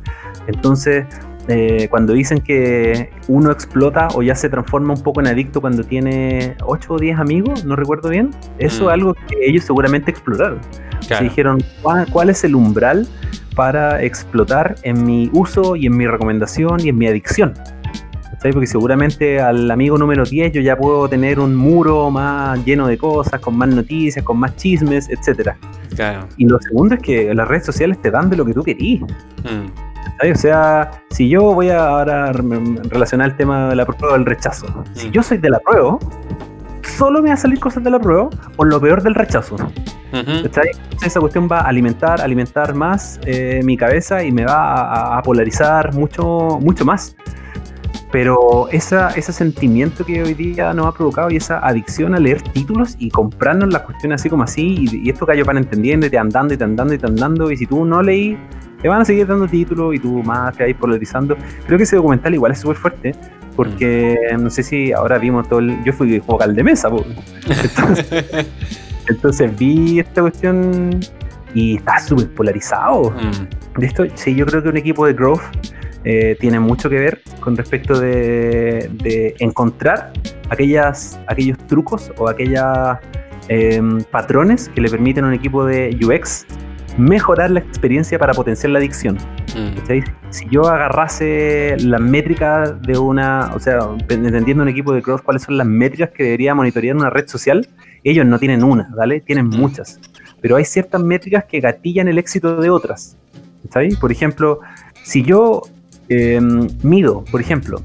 [0.48, 1.06] entonces
[1.48, 5.84] eh, cuando dicen que uno explota o ya se transforma un poco en adicto cuando
[5.84, 8.90] tiene 8 o 10 amigos, no recuerdo bien, eso es mm.
[8.90, 10.60] algo que ellos seguramente exploraron.
[11.02, 13.06] Se dijeron, ¿cuál, es el umbral
[13.56, 17.54] para explotar en mi uso y en mi recomendación y en mi adicción?
[18.52, 22.98] Porque seguramente al amigo número 10 yo ya puedo tener un muro más lleno de
[22.98, 25.52] cosas, con más noticias, con más chismes, etc.
[26.38, 29.02] Y lo segundo es que las redes sociales te dan de lo que tú querís.
[29.02, 29.93] Mm.
[30.22, 34.68] O sea, si yo voy a ahora relacionar el tema de la prueba del rechazo,
[34.94, 35.98] si yo soy de la prueba,
[36.84, 39.56] solo me va a salir cosas de la prueba o lo peor del rechazo.
[40.12, 45.22] Entonces esa cuestión va a alimentar, alimentar más eh, mi cabeza y me va a,
[45.24, 47.16] polarizar mucho, mucho más.
[48.12, 52.44] Pero esa, ese sentimiento que hoy día nos ha provocado y esa adicción a leer
[52.44, 56.12] títulos y comprarnos las cuestiones así como así, y, esto que ellos van entendiendo y
[56.12, 58.38] te andando y te andando y te andando, y si tú no leí,
[58.84, 61.38] te van a seguir dando títulos y tú más te vas polarizando.
[61.66, 63.16] Creo que ese documental igual es súper fuerte,
[63.56, 64.44] porque mm.
[64.44, 65.82] no sé si ahora vimos todo el.
[65.86, 66.90] Yo fui vocal de mesa,
[69.08, 71.00] entonces, vi esta cuestión
[71.56, 73.12] y está súper polarizado.
[73.12, 73.80] Mm.
[73.80, 75.42] De esto, sí, yo creo que un equipo de growth
[76.04, 80.12] eh, tiene mucho que ver con respecto de, encontrar
[80.50, 82.98] aquellas, aquellos trucos o aquellos
[83.48, 86.46] em, patrones que le permiten a un equipo de UX
[86.98, 89.18] mejorar la experiencia para potenciar la adicción.
[89.56, 90.02] Mm.
[90.30, 93.80] Si yo agarrase las métricas de una, o sea,
[94.10, 97.68] entendiendo un equipo de cross, cuáles son las métricas que debería monitorear una red social,
[98.04, 99.22] ellos no tienen una, ¿vale?
[99.22, 99.56] Tienen mm.
[99.56, 100.00] muchas.
[100.42, 103.18] Pero hay ciertas métricas que gatillan el éxito de otras.
[104.00, 104.60] Por ejemplo,
[105.04, 105.64] si yo
[106.10, 107.82] Em, mido, por ejemplo,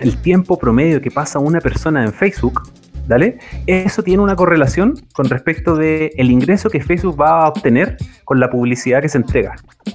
[0.00, 2.62] el tiempo promedio que pasa una persona en Facebook,
[3.06, 3.38] ¿vale?
[3.66, 8.40] Eso tiene una correlación con respecto del el ingreso que Facebook va a obtener con
[8.40, 9.54] la publicidad que se entrega,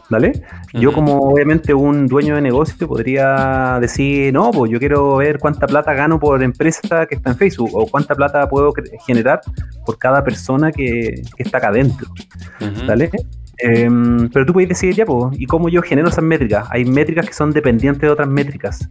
[0.09, 0.31] ¿vale?
[0.73, 5.67] Yo como obviamente un dueño de negocio podría decir, no, pues yo quiero ver cuánta
[5.67, 8.73] plata gano por empresa que está en Facebook o cuánta plata puedo
[9.05, 9.41] generar
[9.85, 12.07] por cada persona que, está acá adentro,
[12.87, 13.09] ¿vale?
[13.57, 16.67] Em, pero tú puedes decir, ya, ¿y cómo yo genero esas métricas?
[16.71, 18.89] Hay métricas que son dependientes de otras métricas.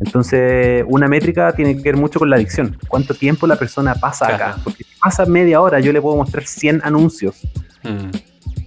[0.00, 2.76] Entonces, una métrica tiene que ver mucho con la adicción.
[2.88, 4.56] ¿Cuánto tiempo la persona pasa acá?
[4.62, 7.46] Porque si pasa media hora, yo le puedo mostrar 100 anuncios.
[7.82, 8.10] Mm.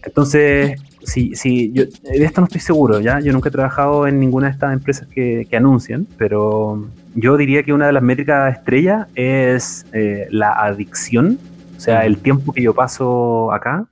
[0.05, 3.19] Entonces, si, si yo, de esto no estoy seguro, ¿ya?
[3.19, 7.73] Yo nunca he trabajado en ninguna de estas empresas que, anuncian, pero yo diría que
[7.73, 11.39] una de las métricas estrella es eh, la adicción,
[11.75, 12.05] o sea, mm.
[12.05, 13.85] el tiempo que yo paso acá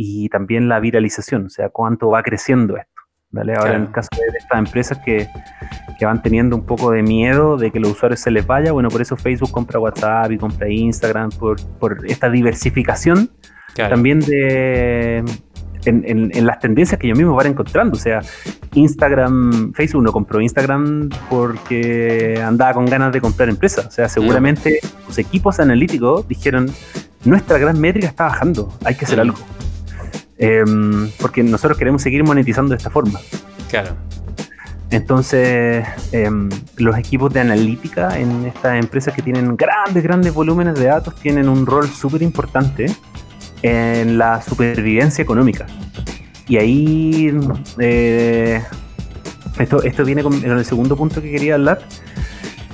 [0.00, 3.02] y también la viralización, o sea, cuánto va creciendo esto.
[3.32, 3.56] ¿vale?
[3.56, 5.26] Ahora en el caso de estas empresas que,
[5.98, 8.90] que, van teniendo un poco de miedo de que los usuarios se les vaya, bueno,
[8.90, 13.28] por eso Facebook compra WhatsApp y compra Instagram, por, por esta diversificación
[13.74, 15.24] también de...
[15.84, 17.96] En, en, las tendencias que ellos mismos van encontrando.
[17.96, 18.20] O sea,
[18.74, 23.86] Instagram, Facebook no compró Instagram porque andaba con ganas de comprar empresas.
[23.86, 26.68] O sea, seguramente los equipos analíticos dijeron,
[27.24, 29.38] nuestra gran métrica está bajando, hay que hacer algo.
[30.38, 33.20] Em, porque nosotros queremos seguir monetizando de esta forma.
[33.68, 33.96] Claro.
[34.90, 40.86] Entonces, em, los equipos de analítica en estas empresas que tienen grandes, grandes volúmenes de
[40.86, 42.86] datos tienen un rol súper importante
[43.62, 45.66] en la supervivencia económica.
[46.46, 47.38] Y ahí,
[47.78, 48.62] eh,
[49.58, 51.80] esto, esto viene con, con, el segundo punto que quería hablar,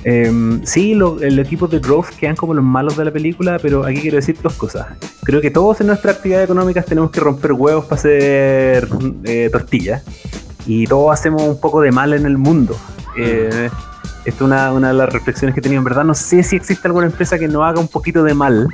[0.07, 0.91] Em, sí,
[1.21, 4.37] el equipo de Growth quedan como los malos de la película, pero aquí quiero decir
[4.39, 4.85] dos cosas.
[5.23, 8.87] Creo que todos en nuestras actividades económicas tenemos que romper huevos para hacer
[9.23, 10.03] eh, tortillas.
[10.67, 12.77] Y todos hacemos un poco de mal en el mundo.
[13.17, 13.71] Eh,
[14.25, 15.79] esto es una, una, de las reflexiones que he tenido.
[15.79, 18.67] En verdad, no sé si existe alguna empresa que no haga un poquito de mal.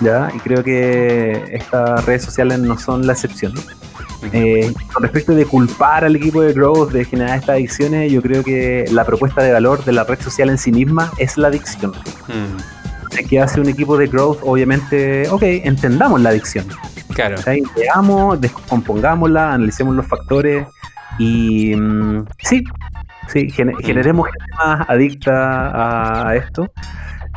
[0.00, 0.30] ¿ya?
[0.34, 3.54] Y creo que estas redes sociales no son la excepción.
[4.32, 8.42] Eh, con respecto de culpar al equipo de Growth de generar estas adicciones, yo creo
[8.42, 11.92] que la propuesta de valor de la red social en sí misma es la adicción.
[12.28, 13.26] Mm.
[13.28, 14.38] ¿Qué hace un equipo de Growth?
[14.42, 16.66] Obviamente, ok, entendamos la adicción.
[17.14, 17.36] Claro.
[17.76, 20.66] Veamos, descompongámosla, analicemos los factores
[21.18, 22.64] y mm, sí,
[23.28, 23.76] sí, mm.
[23.82, 26.70] generemos gente más adicta a esto.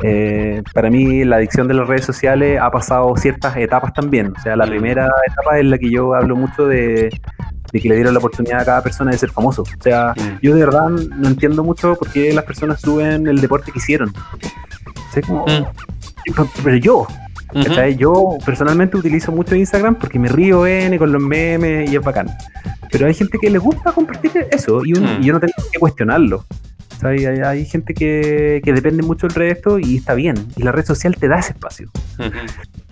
[0.02, 4.32] Eh, para mí la adicción de las redes sociales ha pasado ciertas etapas también.
[4.36, 4.68] O sea, la mm.
[4.68, 7.08] primera etapa es la que yo hablo mucho de,
[7.72, 9.62] que le dieron la oportunidad a cada persona de ser famoso.
[9.62, 10.38] O sea, mm.
[10.42, 14.12] yo de verdad no entiendo mucho por qué las personas suben el deporte que hicieron.
[15.26, 15.64] como, mm.
[16.62, 17.06] Pero yo,
[17.96, 22.28] yo personalmente utilizo mucho Instagram porque me río N con los memes y es bacán.
[22.90, 26.44] Pero hay gente que le gusta compartir eso y, y yo no tengo que cuestionarlo.
[27.02, 30.34] Hay, gente que, depende mucho del resto y está bien.
[30.56, 31.90] Y la red social te da ese espacio.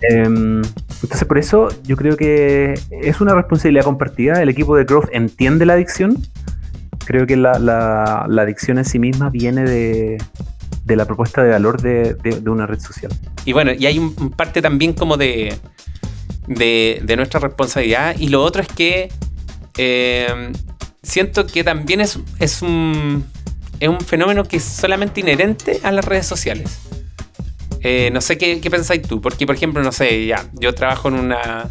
[0.01, 0.61] Em,
[1.01, 4.41] entonces, por eso yo creo que es una responsabilidad compartida.
[4.41, 6.17] El equipo de Growth entiende la adicción.
[7.05, 10.17] Creo que la, adicción en sí misma viene de,
[10.85, 12.15] la propuesta de valor de,
[12.45, 13.11] una red social.
[13.43, 15.57] Y bueno, y hay un parte también como de,
[16.47, 18.15] de, nuestra responsabilidad.
[18.17, 19.09] Y lo otro es que
[19.77, 20.53] em,
[21.03, 23.25] siento que también es, es un
[23.79, 26.79] es un fenómeno que es solamente inherente a las redes sociales.
[27.81, 31.15] Eh, no sé qué, pensáis tú, porque por ejemplo, no sé, ya, yo trabajo en
[31.15, 31.67] una,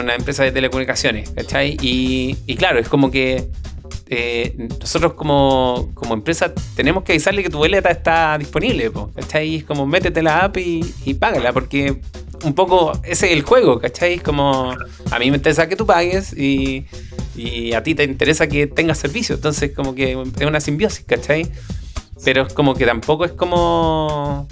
[0.00, 1.76] una empresa de telecomunicaciones, ¿cachai?
[1.80, 3.50] Y, y claro, es como que
[4.08, 9.56] eh, nosotros como, como, empresa tenemos que avisarle que tu boleta está disponible, ¿cachai?
[9.56, 12.00] Es como métete la app y, y págala, porque
[12.44, 14.18] un poco, ese es el juego, ¿cachai?
[14.18, 14.74] Como
[15.10, 16.86] a mí me interesa que tú pagues y,
[17.36, 19.34] y a ti te interesa que tengas servicio.
[19.34, 21.50] Entonces, como que es una simbiosis, ¿cachai?
[22.24, 24.48] Pero es como que tampoco es como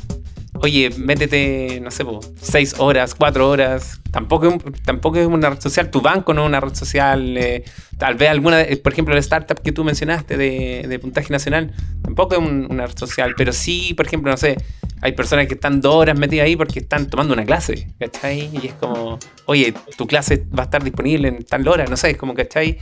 [0.62, 2.04] oye, métete, no sé,
[2.40, 4.00] seis horas, cuatro horas.
[4.10, 5.90] Tampoco tampoco es una red social.
[5.90, 7.36] Tu banco no es una red social.
[7.36, 7.64] Eh,
[7.98, 12.40] tal vez alguna, por ejemplo, la startup que tú mencionaste de, puntaje nacional, tampoco es
[12.40, 13.34] una red social.
[13.36, 14.56] Pero sí, por ejemplo, no sé,
[15.02, 18.48] hay personas que están dos horas metidas ahí porque están tomando una clase, ¿cachai?
[18.52, 22.12] Y es como, oye, tu clase va a estar disponible en tal hora, no sé,
[22.12, 22.78] es como, ¿cachai?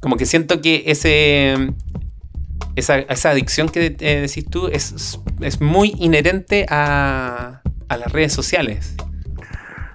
[0.00, 1.54] Como que siento que ese,
[2.74, 8.32] esa, esa adicción que eh, decís tú es, es muy inherente a, a, las redes
[8.32, 8.94] sociales.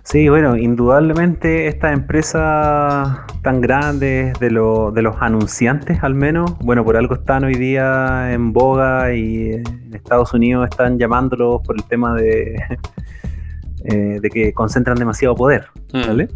[0.10, 6.86] Sí, bueno, indudablemente estas empresas tan grandes, de, lo, de los anunciantes al menos, bueno,
[6.86, 11.84] por algo están hoy día en boga y en Estados Unidos están llamándolos por el
[11.84, 12.56] tema de,
[13.84, 16.08] eh, de que concentran demasiado poder, mm.
[16.08, 16.30] ¿vale?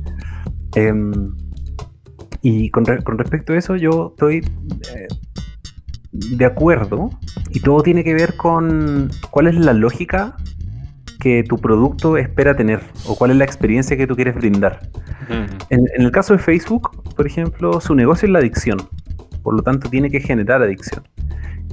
[0.75, 1.33] Em,
[2.41, 4.39] y con, con, respecto a eso, yo estoy
[4.93, 5.07] eh,
[6.11, 7.09] de acuerdo
[7.51, 10.35] y todo tiene que ver con cuál es la lógica
[11.21, 14.79] que tu producto espera tener o cuál es la experiencia que tú quieres brindar.
[15.69, 18.79] en, el caso de Facebook, por ejemplo, su negocio es la adicción,
[19.43, 21.03] por lo tanto tiene que generar adicción.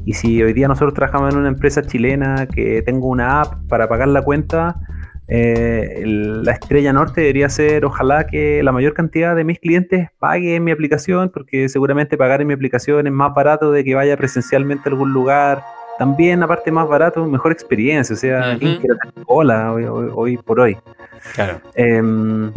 [0.05, 3.89] Y si hoy día nosotros trabajamos en una empresa chilena que tengo una app para
[3.89, 4.77] pagar la cuenta,
[5.31, 10.57] eh, la estrella norte debería ser, ojalá que la mayor cantidad de mis clientes pague
[10.57, 14.17] en mi aplicación, porque seguramente pagar en mi aplicación es más barato de que vaya
[14.17, 15.63] presencialmente a algún lugar.
[15.99, 18.15] También, aparte, más barato, mejor experiencia.
[18.15, 18.59] O sea,
[19.27, 20.79] hola hoy, por hoy?
[21.35, 21.61] Claro.
[21.75, 22.53] Em,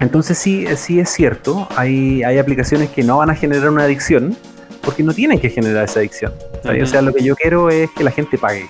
[0.00, 4.36] entonces, sí, sí es cierto, hay, hay aplicaciones que no van a generar una adicción,
[4.82, 6.32] porque no tienen que generar esa adicción.
[6.64, 8.68] O sea, lo que yo quiero es que la gente pague.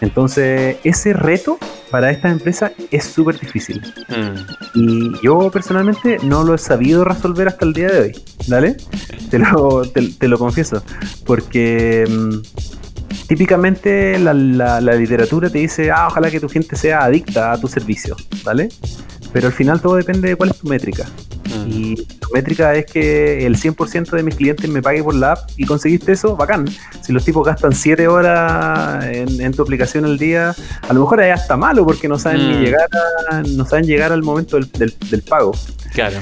[0.00, 1.58] Entonces, ese reto
[1.90, 3.80] para esta empresa es súper difícil.
[4.08, 4.38] Mm.
[4.74, 8.12] Y yo personalmente no lo he sabido resolver hasta el día de hoy.
[8.46, 8.76] ¿Dale?
[9.30, 10.82] Te lo, te, lo confieso.
[11.24, 12.38] Porque mm,
[13.26, 17.68] típicamente la, la, literatura te dice, ah, ojalá que tu gente sea adicta a tu
[17.68, 18.16] servicio.
[18.44, 18.68] ¿Vale?
[19.32, 21.06] Pero al final todo depende de cuál es tu métrica.
[21.54, 21.70] Mm.
[21.70, 25.50] Y tu métrica es que el 100% de mis clientes me pague por la app
[25.56, 26.66] y conseguiste eso, bacán.
[27.02, 30.54] Si los tipos gastan 7 horas en, tu aplicación al día,
[30.88, 32.60] a lo mejor es hasta malo porque no saben ni mm.
[32.60, 32.88] llegar
[33.48, 35.52] no saben llegar al momento del, pago.
[35.92, 36.18] Claro.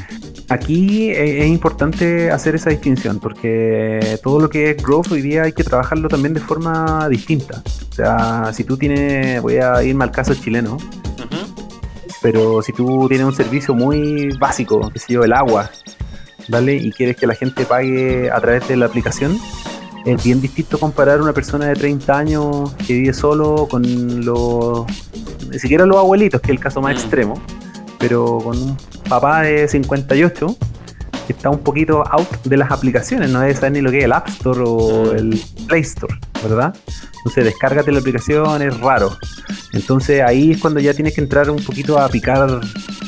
[0.48, 5.52] Aquí es, importante hacer esa distinción porque todo lo que es growth hoy día hay
[5.52, 7.62] que trabajarlo también de forma distinta.
[7.90, 10.76] O sea, si tú tienes, voy a irme al caso chileno,
[12.22, 15.70] pero si tú tienes un servicio muy básico, que sé yo, el agua,
[16.48, 16.76] ¿vale?
[16.76, 19.38] Y quieres que la gente pague a través de la aplicación,
[20.04, 24.86] es bien distinto comparar una persona de 30 años que vive solo con los,
[25.50, 26.98] ni siquiera los abuelitos, que es el caso más mm.
[26.98, 27.42] extremo,
[27.98, 28.76] pero con un
[29.08, 30.56] papá de 58
[31.26, 34.04] que está un poquito out de las aplicaciones, no debe saber ni lo que es
[34.04, 35.16] el App Store o mm.
[35.16, 36.74] el Play Store, ¿verdad?
[37.18, 39.16] Entonces, descárgate la aplicación, es raro.
[39.72, 42.60] Entonces, ahí es cuando ya tienes que entrar un poquito a picar,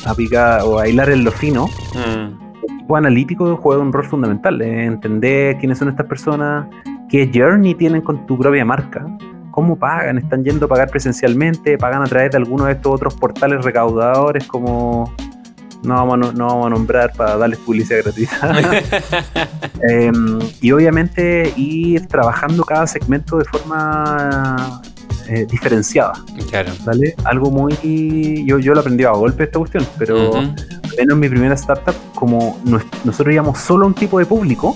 [0.04, 1.66] a picar o a hilar en lo fino.
[1.94, 2.44] Mm.
[2.64, 6.66] El equipo analítico juega un rol fundamental, entender quiénes son estas personas,
[7.08, 9.06] qué journey tienen con tu propia marca,
[9.50, 13.14] cómo pagan, están yendo a pagar presencialmente, pagan a través de algunos de estos otros
[13.14, 15.12] portales recaudadores como
[15.84, 18.52] no vamos, a, no vamos a nombrar para darles publicidad gratuita.
[19.86, 24.80] Em, y obviamente ir trabajando cada segmento de forma
[25.28, 26.14] eh, diferenciada.
[26.50, 26.72] Claro.
[26.84, 27.14] ¿vale?
[27.24, 28.44] Algo muy.
[28.46, 30.32] Yo, yo lo aprendí a golpe esta cuestión, pero
[30.96, 32.58] menos en mi primera startup, como
[33.04, 34.74] nosotros íbamos solo a un tipo de público,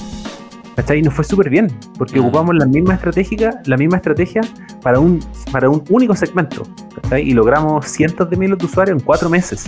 [0.77, 0.99] ¿cachai?
[0.99, 4.43] Y nos fue súper bien, porque ocupamos la misma estrategia, la misma estrategia
[4.83, 6.63] para un, para un único segmento,
[7.01, 7.29] ¿cachai?
[7.29, 9.67] Y logramos cientos de miles de usuarios en cuatro meses.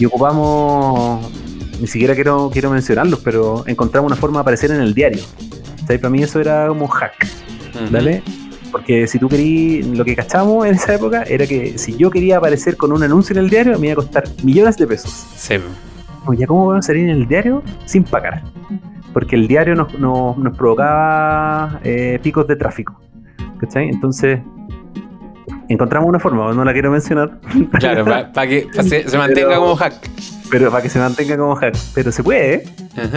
[0.00, 1.30] Y ocupamos,
[1.78, 5.22] ni siquiera quiero, quiero mencionarlos, pero encontramos una forma de aparecer en el diario.
[5.86, 7.28] Para mí eso era como hack,
[7.90, 8.22] ¿vale?
[8.72, 12.38] Porque si tú querías, lo que cachamos en esa época era que si yo quería
[12.38, 15.10] aparecer con un anuncio en el diario, me iba a costar millones de pesos.
[15.36, 15.56] Sí.
[16.24, 18.42] Oye, ¿cómo podemos salir en el diario sin pagar?
[19.12, 22.98] Porque el diario nos, nos, provocaba eh, picos de tráfico.
[23.58, 23.90] ¿Cachai?
[23.90, 24.40] Entonces,
[25.70, 27.38] encontramos una forma, no la quiero mencionar.
[27.78, 29.94] Claro, para que se, mantenga como hack.
[30.50, 31.76] Pero para que se mantenga como hack.
[31.94, 32.64] Pero se puede.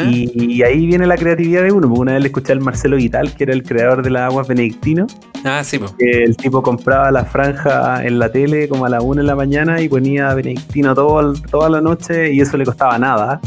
[0.08, 1.88] y, ahí viene la creatividad de uno.
[1.88, 4.47] Porque una vez le escuché al Marcelo Vital, que era el creador de las aguas
[4.47, 5.08] benedictino.
[5.43, 5.93] Ah, sí, pues.
[5.97, 9.82] El tipo compraba la franja en la tele como a la una de la mañana
[9.82, 13.41] y ponía benedictino todo, toda la noche y eso le costaba nada.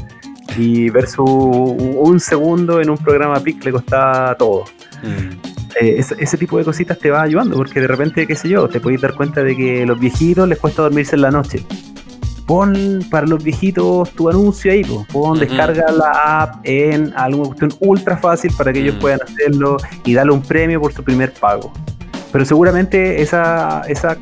[0.59, 4.65] Y versus un segundo en un programa PIC le costaba todo.
[5.03, 5.56] Mm.
[5.81, 8.81] Eh, ese, tipo de cositas te va ayudando, porque de repente, qué sé yo, te
[8.81, 11.65] podéis dar cuenta de que a los viejitos les cuesta dormirse en la noche.
[12.47, 18.17] pon para los viejitos tu anuncio ahí, pon, descarga la app en alguna cuestión ultra
[18.17, 19.01] fácil para que ellos mm.
[19.01, 21.73] puedan hacerlo y darle un premio por su primer pago.
[22.33, 24.17] Pero seguramente esa, esa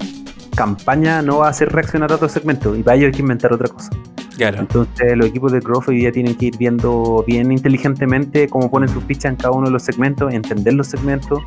[0.54, 3.52] campaña no va a hacer reaccionar a otro segmento y para ello hay que inventar
[3.52, 3.90] otra cosa.
[4.36, 4.58] Claro.
[4.60, 8.88] Entonces los equipos de growth hoy día tienen que ir viendo bien inteligentemente cómo ponen
[8.88, 11.40] sus fichas en cada uno de los segmentos, entender los segmentos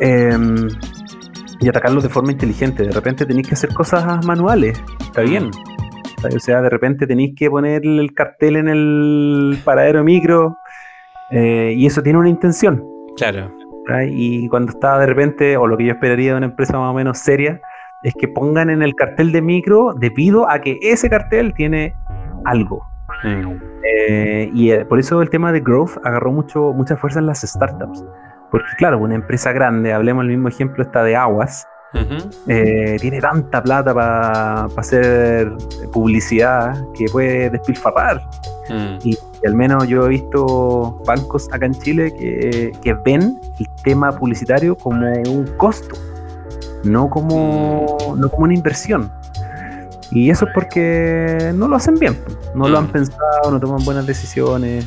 [0.00, 0.68] em,
[1.60, 2.84] y atacarlos de forma inteligente.
[2.84, 5.50] De repente tenéis que hacer cosas manuales, está bien.
[6.22, 10.58] O sea, de repente tenéis que poner el cartel en el paradero micro
[11.30, 12.84] eh, y eso tiene una intención.
[13.16, 13.52] Claro.
[14.08, 16.94] Y cuando está de repente, o lo que yo esperaría de una empresa más o
[16.94, 17.60] menos seria,
[18.02, 21.94] es que pongan en el cartel de micro debido a que ese cartel tiene
[22.44, 22.86] algo.
[23.24, 27.40] Eh, y eh, por eso el tema de growth agarró mucho, mucha fuerza en las
[27.40, 28.04] startups.
[28.50, 31.66] Porque claro, una empresa grande, hablemos el mismo ejemplo, esta de Aguas,
[32.46, 35.52] eh, tiene tanta plata para hacer
[35.92, 38.22] publicidad que puede despilfarrar.
[38.68, 38.98] Mm.
[39.04, 44.12] Y, al menos yo he visto bancos acá en Chile que, que ven el tema
[44.12, 45.96] publicitario como un costo
[46.84, 49.10] no como, no como una inversión.
[50.10, 52.18] Y eso es porque no lo hacen bien,
[52.54, 52.92] no lo han mm.
[52.92, 54.84] pensado, no toman buenas decisiones,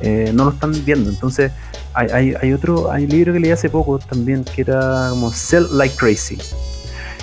[0.00, 1.08] eh, no lo están viendo.
[1.08, 1.52] Entonces,
[1.94, 5.66] hay, hay, otro, hay un libro que leí hace poco también que era como Sell
[5.72, 6.38] Like Crazy.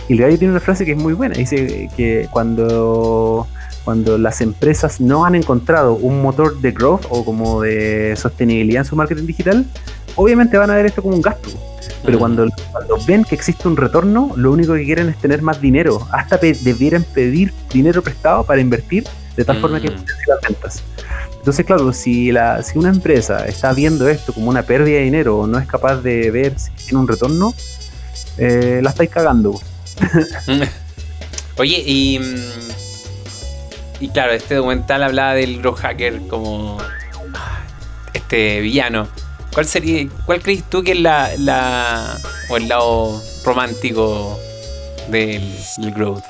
[0.10, 1.36] Y el gallo tiene una frase que es muy buena.
[1.36, 3.48] Dice que cuando,
[3.84, 8.86] cuando las empresas no han encontrado un motor de growth o como de sostenibilidad en
[8.86, 9.66] su marketing digital,
[10.16, 11.50] obviamente van a ver esto como un gasto.
[12.04, 12.48] Pero cuando,
[13.06, 16.08] ven que existe un retorno, lo único que quieren es tener más dinero.
[16.12, 19.06] Hasta debieran pedir dinero prestado para invertir
[19.36, 20.06] de tal forma que mm.
[20.28, 20.84] las ventas.
[21.38, 25.40] Entonces, claro, si, la, si una empresa está viendo esto como una pérdida de dinero
[25.40, 27.54] o no es capaz de ver si tiene un retorno,
[28.38, 29.60] eh, la estáis cagando.
[31.58, 32.20] Oye, y,
[34.00, 36.78] y claro, este documental hablaba del growth hacker como
[38.14, 39.08] este villano.
[39.54, 42.18] ¿Cuál sería, cuál crees tú que es la, la
[42.50, 44.40] o el lado romántico
[45.12, 45.44] del,
[45.96, 46.24] growth?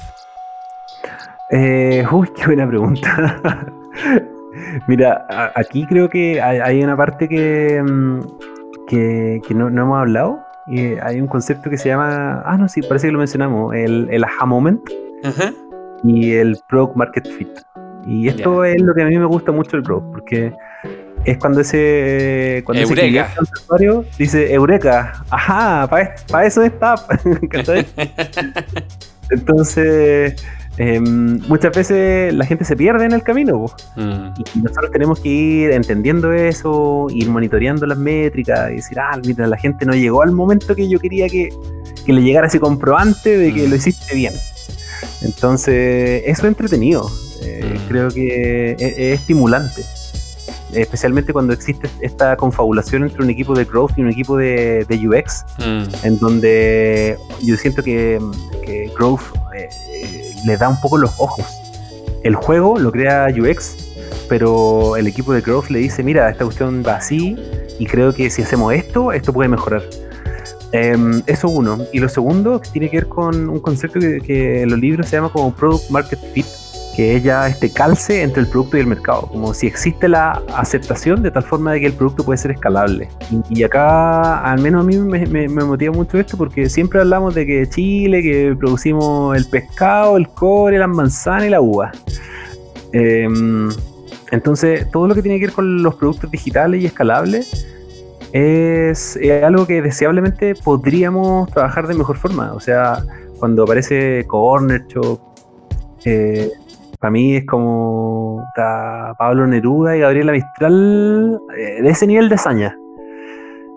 [1.49, 3.71] Eh, uy, qué buena pregunta.
[4.87, 8.19] Mira, aquí creo que hay, una parte que, mm,
[8.87, 10.39] que, no, hemos hablado.
[10.67, 12.41] Y hay un concepto que se llama.
[12.45, 13.73] Ah, no, sí, parece que lo mencionamos.
[13.73, 14.81] El, el aha moment
[16.03, 17.49] y el product market fit.
[18.05, 20.53] Y esto es lo que a mí me gusta mucho el growth, porque
[21.25, 23.29] es cuando ese cuando Eureka.
[23.31, 23.43] ese
[24.17, 26.95] dice Eureka, ajá, para eso está.
[29.29, 30.35] Entonces,
[30.77, 33.65] em, muchas veces la gente se pierde en el camino
[33.95, 34.27] mm.
[34.55, 39.47] y nosotros tenemos que ir entendiendo eso, ir monitoreando las métricas y decir, ah, mira,
[39.47, 41.49] la gente no llegó al momento que yo quería que,
[42.05, 43.69] le llegara ese comprobante de que mm.
[43.69, 44.33] lo hiciste bien.
[45.21, 47.09] Entonces, eso es entretenido.
[47.41, 47.87] Eh, mm.
[47.87, 49.83] Creo que es estimulante
[50.75, 55.45] especialmente cuando existe esta confabulación entre un equipo de growth y un equipo de, UX,
[55.59, 56.05] mm.
[56.05, 58.19] en donde yo siento que,
[58.97, 59.21] growth
[59.55, 61.45] eh, eh, le da un poco los ojos.
[62.23, 63.75] El juego lo crea UX,
[64.29, 67.37] pero el equipo de growth le dice, mira, esta cuestión va así
[67.79, 69.83] y creo que si hacemos esto, esto puede mejorar.
[70.71, 71.79] Em, eso uno.
[71.91, 75.17] Y lo segundo tiene que ver con un concepto que, que en los libros se
[75.17, 76.45] llama como Product Market Fit
[76.95, 81.23] que ella este calce entre el producto y el mercado, como si existe la aceptación
[81.23, 83.09] de tal forma de que el producto puede ser escalable.
[83.49, 87.67] Y, acá, al menos a mí me, motiva mucho esto porque siempre hablamos de que
[87.67, 91.91] Chile, que producimos el pescado, el cobre, las manzanas y la uva.
[92.91, 93.69] Em,
[94.31, 97.67] entonces, todo lo que tiene que ver con los productos digitales y escalables
[98.33, 102.53] es, algo que deseablemente podríamos trabajar de mejor forma.
[102.53, 103.03] O sea,
[103.39, 105.19] cuando aparece Corner Shop,
[106.05, 106.51] eh,
[107.03, 112.77] para mí es como Pablo Neruda y Gabriela Mistral eh, de ese nivel de hazaña.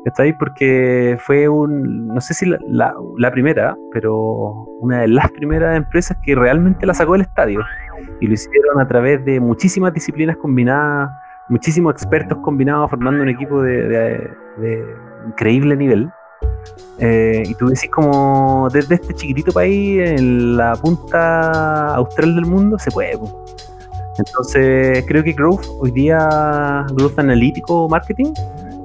[0.04, 0.32] ¿Está ahí?
[0.32, 2.94] Porque fue un, no sé si la,
[3.32, 7.64] primera, pero una de las primeras empresas que realmente la sacó del estadio.
[8.20, 11.10] Y lo hicieron a través de muchísimas disciplinas combinadas,
[11.48, 14.30] muchísimos expertos combinados formando un equipo de
[15.26, 16.12] increíble nivel.
[16.98, 22.78] Eh, y tú decís como desde este chiquitito país, en la punta austral del mundo,
[22.78, 23.18] se puede.
[24.18, 28.32] Entonces creo que Growth, hoy día, Growth Analítico Marketing,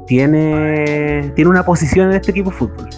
[0.05, 2.89] tiene, tiene una posición en este equipo de fútbol.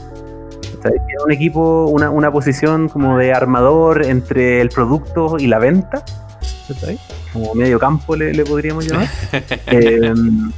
[0.82, 6.04] tiene un equipo, una, una, posición como de armador entre el producto y la venta.
[7.32, 9.08] Como medio campo le, podríamos llamar.
[9.68, 10.52] Em,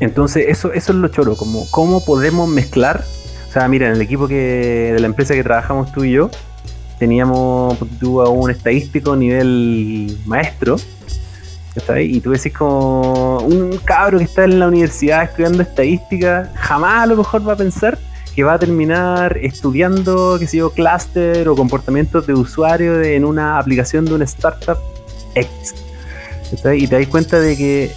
[0.00, 3.04] entonces, eso, eso es lo choro, como cómo podemos mezclar.
[3.48, 6.30] O sea, mira, en el equipo que, de la empresa que trabajamos tú y yo,
[6.98, 10.76] teníamos un estadístico nivel maestro,
[11.98, 17.06] y tú decís como un cabro que está en la universidad estudiando estadística, jamás a
[17.06, 17.98] lo mejor va a pensar
[18.34, 23.58] que va a terminar estudiando, qué sé yo, clúster o comportamientos de usuario en una
[23.58, 24.78] aplicación de una startup
[25.34, 25.74] X.
[26.74, 27.92] Y te das cuenta de que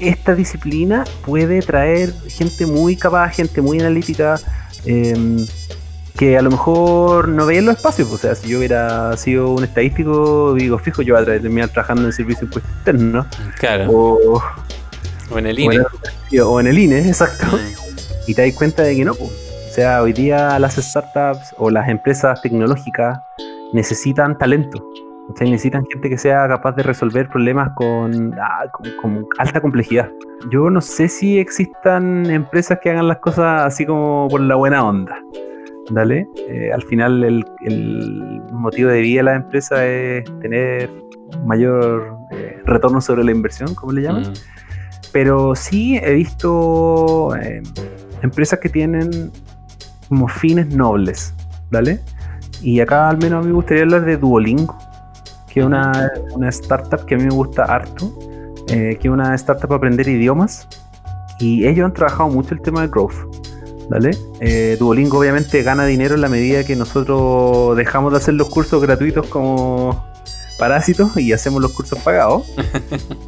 [0.00, 4.36] esta disciplina puede traer gente muy capaz, gente muy analítica,
[4.84, 5.46] em,
[6.16, 8.10] que a lo mejor no veía en los espacios.
[8.10, 12.04] O sea, si yo hubiera sido un estadístico, digo, fijo, yo voy a terminar trabajando
[12.04, 13.26] en servicio de impuestos internos.
[13.58, 13.90] Claro.
[13.90, 14.42] O,
[15.38, 15.78] en el INE.
[16.42, 17.46] O en, el INE, exacto.
[18.26, 19.14] Y te das cuenta de que no.
[19.14, 19.30] Pues.
[19.70, 23.20] O sea, hoy día las startups o las empresas tecnológicas
[23.72, 24.84] necesitan talento.
[25.30, 28.64] O sea, necesitan gente que sea capaz de resolver problemas con, ah,
[29.00, 30.10] con, alta complejidad.
[30.50, 34.84] Yo no sé si existan empresas que hagan las cosas así como por la buena
[34.84, 35.16] onda.
[35.90, 36.28] Dale.
[36.48, 40.90] Eh, al final el, motivo de vida de la empresa es tener
[41.44, 44.22] mayor eh, retorno sobre la inversión, como le llaman.
[44.22, 44.34] Mm.
[45.12, 47.62] Pero sí he visto eh,
[48.22, 49.30] empresas que tienen
[50.08, 51.34] como fines nobles,
[51.70, 52.00] ¿vale?
[52.62, 54.76] Y acá al menos a mí me gustaría hablar de Duolingo,
[55.52, 56.10] que es una,
[56.48, 58.12] startup que a mí me gusta harto,
[58.68, 60.68] eh, que es una startup para aprender idiomas.
[61.38, 63.14] Y ellos han trabajado mucho el tema de growth,
[63.88, 64.10] ¿vale?
[64.40, 68.82] Eh, Duolingo obviamente gana dinero en la medida que nosotros dejamos de hacer los cursos
[68.82, 70.04] gratuitos como
[70.58, 72.46] parásitos y hacemos los cursos pagados.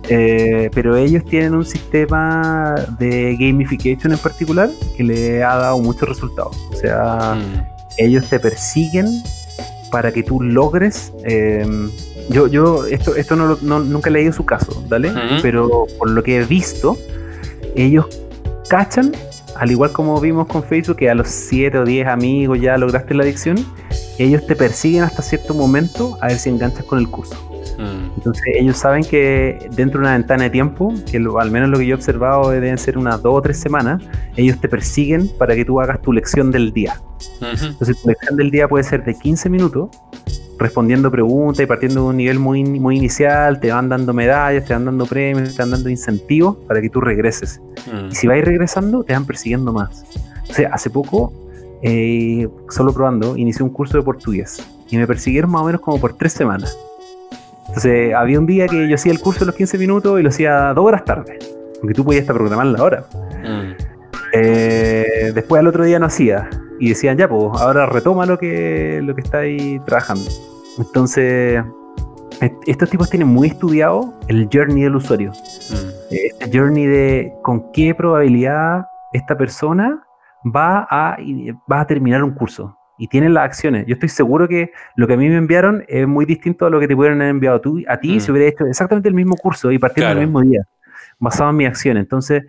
[0.09, 6.07] Eh, pero ellos tienen un sistema de gamification en particular que le ha dado muchos
[6.07, 6.55] resultados.
[6.71, 7.63] O sea, mm.
[7.97, 9.07] ellos te persiguen
[9.93, 11.13] para que tú logres.
[11.25, 11.65] Eh,
[12.31, 15.13] yo, yo, esto, esto no, nunca he leído su caso, ¿vale?
[15.43, 16.99] Pero por lo que he visto,
[17.77, 18.07] ellos
[18.69, 19.13] cachan,
[19.55, 23.15] al igual como vimos con Facebook, que a los 7 o 10 amigos ya lograste
[23.15, 23.57] la adicción,
[24.19, 27.52] ellos te persiguen hasta cierto momento a ver si enganchas con el curso.
[27.83, 28.13] Mm.
[28.17, 31.87] Entonces ellos saben que dentro de una ventana de tiempo, que al menos lo que
[31.87, 34.03] yo he observado deben ser unas dos o tres semanas,
[34.37, 37.01] ellos te persiguen para que tú hagas tu lección del día.
[37.41, 39.91] Entonces tu lección del día puede ser de 15 minutos,
[40.59, 44.75] respondiendo preguntas y partiendo de un nivel muy, muy inicial, te van dando medallas, te
[44.75, 47.61] van dando premios, te van dando incentivos para que tú regreses.
[47.93, 48.11] Mm.
[48.11, 50.05] Y si vais regresando, te van persiguiendo más.
[50.49, 51.33] O sea, hace poco
[51.83, 55.99] eh, solo probando, inicié un curso de portugués y me persiguieron más o menos como
[55.99, 56.77] por tres semanas.
[57.73, 60.29] Entonces, había un día que yo hacía el curso de los 15 minutos y lo
[60.29, 61.39] hacía dos horas tarde,
[61.81, 63.05] porque tú podías estar programando la hora.
[63.43, 63.73] Mm.
[64.35, 69.01] Eh, después al otro día no hacía y decían, ya, pues ahora retoma lo que,
[69.03, 70.31] lo que está ahí trabajando.
[70.77, 71.65] Entonces,
[72.67, 75.31] estos tipos tienen muy estudiado el journey del usuario.
[75.31, 75.89] Mm.
[76.11, 80.05] Este journey de con qué probabilidad esta persona
[80.45, 81.17] va a,
[81.71, 83.85] va a terminar un curso y tienen las acciones.
[83.89, 86.79] Yo estoy seguro que lo que a mí me enviaron es muy distinto a lo
[86.79, 88.33] que te pudieran haber enviado tú, a ti si mm.
[88.33, 90.63] hubiera hecho exactamente el mismo curso y partiendo del mismo día,
[91.19, 92.05] basado en mis acciones.
[92.05, 92.45] Entonces,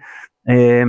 [0.46, 0.86] eh,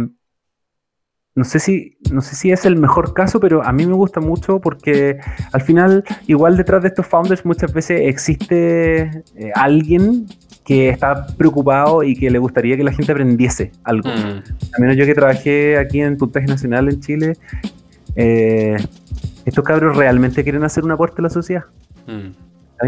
[1.35, 4.21] no sé si no sé si es el mejor caso, pero a mí me gusta
[4.21, 5.19] mucho porque
[5.51, 9.01] al final, igual detrás de estos founders muchas veces existe
[9.35, 10.27] eh, alguien
[10.67, 14.11] que está preocupado y que le gustaría que la gente aprendiese algo.
[14.11, 14.43] Mm.
[14.75, 17.33] Al menos yo que trabajé aquí en Puntaje Nacional en Chile,
[18.17, 18.77] eh,
[19.45, 21.64] estos cabros realmente quieren hacer un aporte a la sociedad.
[22.07, 22.32] Mm.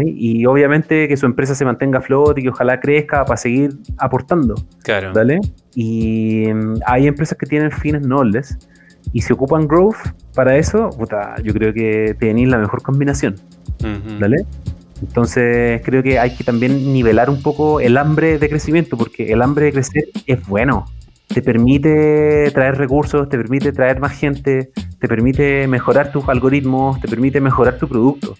[0.05, 3.71] Y obviamente que su empresa se mantenga a flote y que ojalá crezca para seguir
[3.97, 4.55] aportando.
[4.83, 5.13] Claro.
[5.13, 5.39] ¿Vale?
[5.75, 8.57] Y mm, hay empresas que tienen fines nobles
[9.13, 9.95] y se ocupan growth
[10.35, 13.35] para eso, puta, yo creo que tenéis la mejor combinación.
[14.19, 14.45] ¿Vale?
[15.01, 19.41] Entonces creo que hay que también nivelar un poco el hambre de crecimiento, porque el
[19.41, 20.85] hambre de crecer es bueno.
[21.27, 27.07] Te permite traer recursos, te permite traer más gente, te permite mejorar tus algoritmos, te
[27.07, 28.35] permite mejorar tu producto.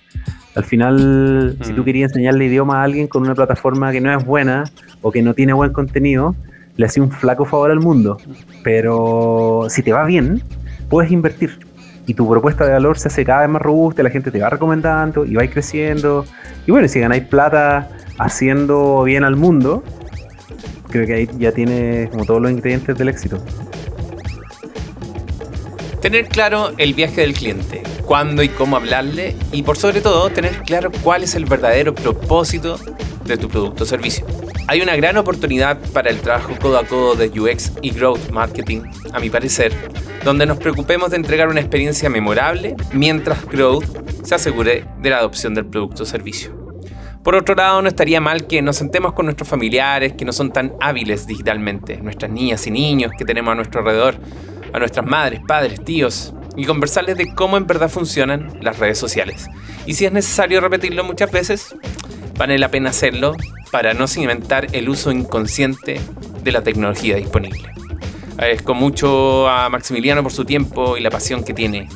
[0.55, 1.85] Al final, si tú mm.
[1.85, 4.63] querías enseñarle idioma a alguien con una plataforma que no es buena
[5.01, 6.35] o que no tiene buen contenido,
[6.77, 8.17] le hace un flaco favor al mundo.
[8.63, 10.41] Pero si te va bien,
[10.89, 11.59] puedes invertir
[12.07, 14.49] y tu propuesta de valor se hace cada vez más robusta, la gente te va
[14.49, 16.25] recomendando y va creciendo.
[16.65, 19.83] Y bueno, si ganáis plata haciendo bien al mundo,
[21.05, 23.37] que ahí ya tienes como todos los ingredientes del éxito.
[26.01, 30.61] Tener claro el viaje del cliente, cuándo y cómo hablarle y por sobre todo tener
[30.63, 32.79] claro cuál es el verdadero propósito
[33.25, 34.25] de tu producto o servicio.
[34.67, 38.81] Hay una gran oportunidad para el trabajo codo a codo de UX y Growth Marketing,
[39.13, 39.73] a mi parecer,
[40.23, 45.53] donde nos preocupemos de entregar una experiencia memorable mientras Growth se asegure de la adopción
[45.53, 46.56] del producto o servicio.
[47.27, 50.53] Por otro lado, no estaría mal que nos sentemos con nuestros familiares que no son
[50.53, 54.15] tan hábiles digitalmente, nuestras niñas y niños que tenemos a nuestro alrededor,
[54.71, 59.49] a nuestras madres, padres, tíos, y conversarles de cómo en verdad funcionan las redes sociales.
[59.85, 61.75] Y si es necesario repetirlo muchas veces,
[62.37, 63.35] vale la pena hacerlo
[63.71, 65.99] para no inventar el uso inconsciente
[66.45, 67.69] de la tecnología disponible.
[68.37, 71.89] Agradezco mucho a Maximiliano por su tiempo y la pasión que tiene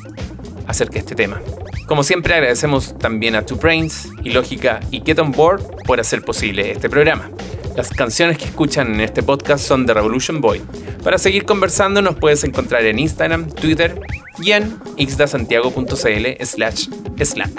[0.72, 1.42] acerca de este tema.
[1.86, 6.72] Como siempre agradecemos también a Two Brains, Ilógica y Get On Board por hacer posible
[6.72, 7.30] este programa.
[7.76, 10.62] Las canciones que escuchan en este podcast son de Revolution Boy.
[11.04, 14.02] Para seguir conversando nos puedes encontrar en Instagram, Twitter
[14.40, 16.88] y en xdasantiago.cl slash
[17.22, 17.52] slack.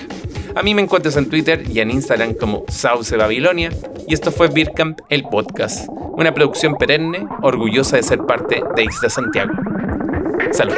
[0.54, 3.70] A mí me encuentras en Twitter y en Instagram como Sauce Babilonia
[4.06, 9.08] y esto fue Birkamp el podcast, una producción perenne orgullosa de ser parte de Ixda
[9.08, 9.52] Santiago.
[10.52, 10.74] Salud.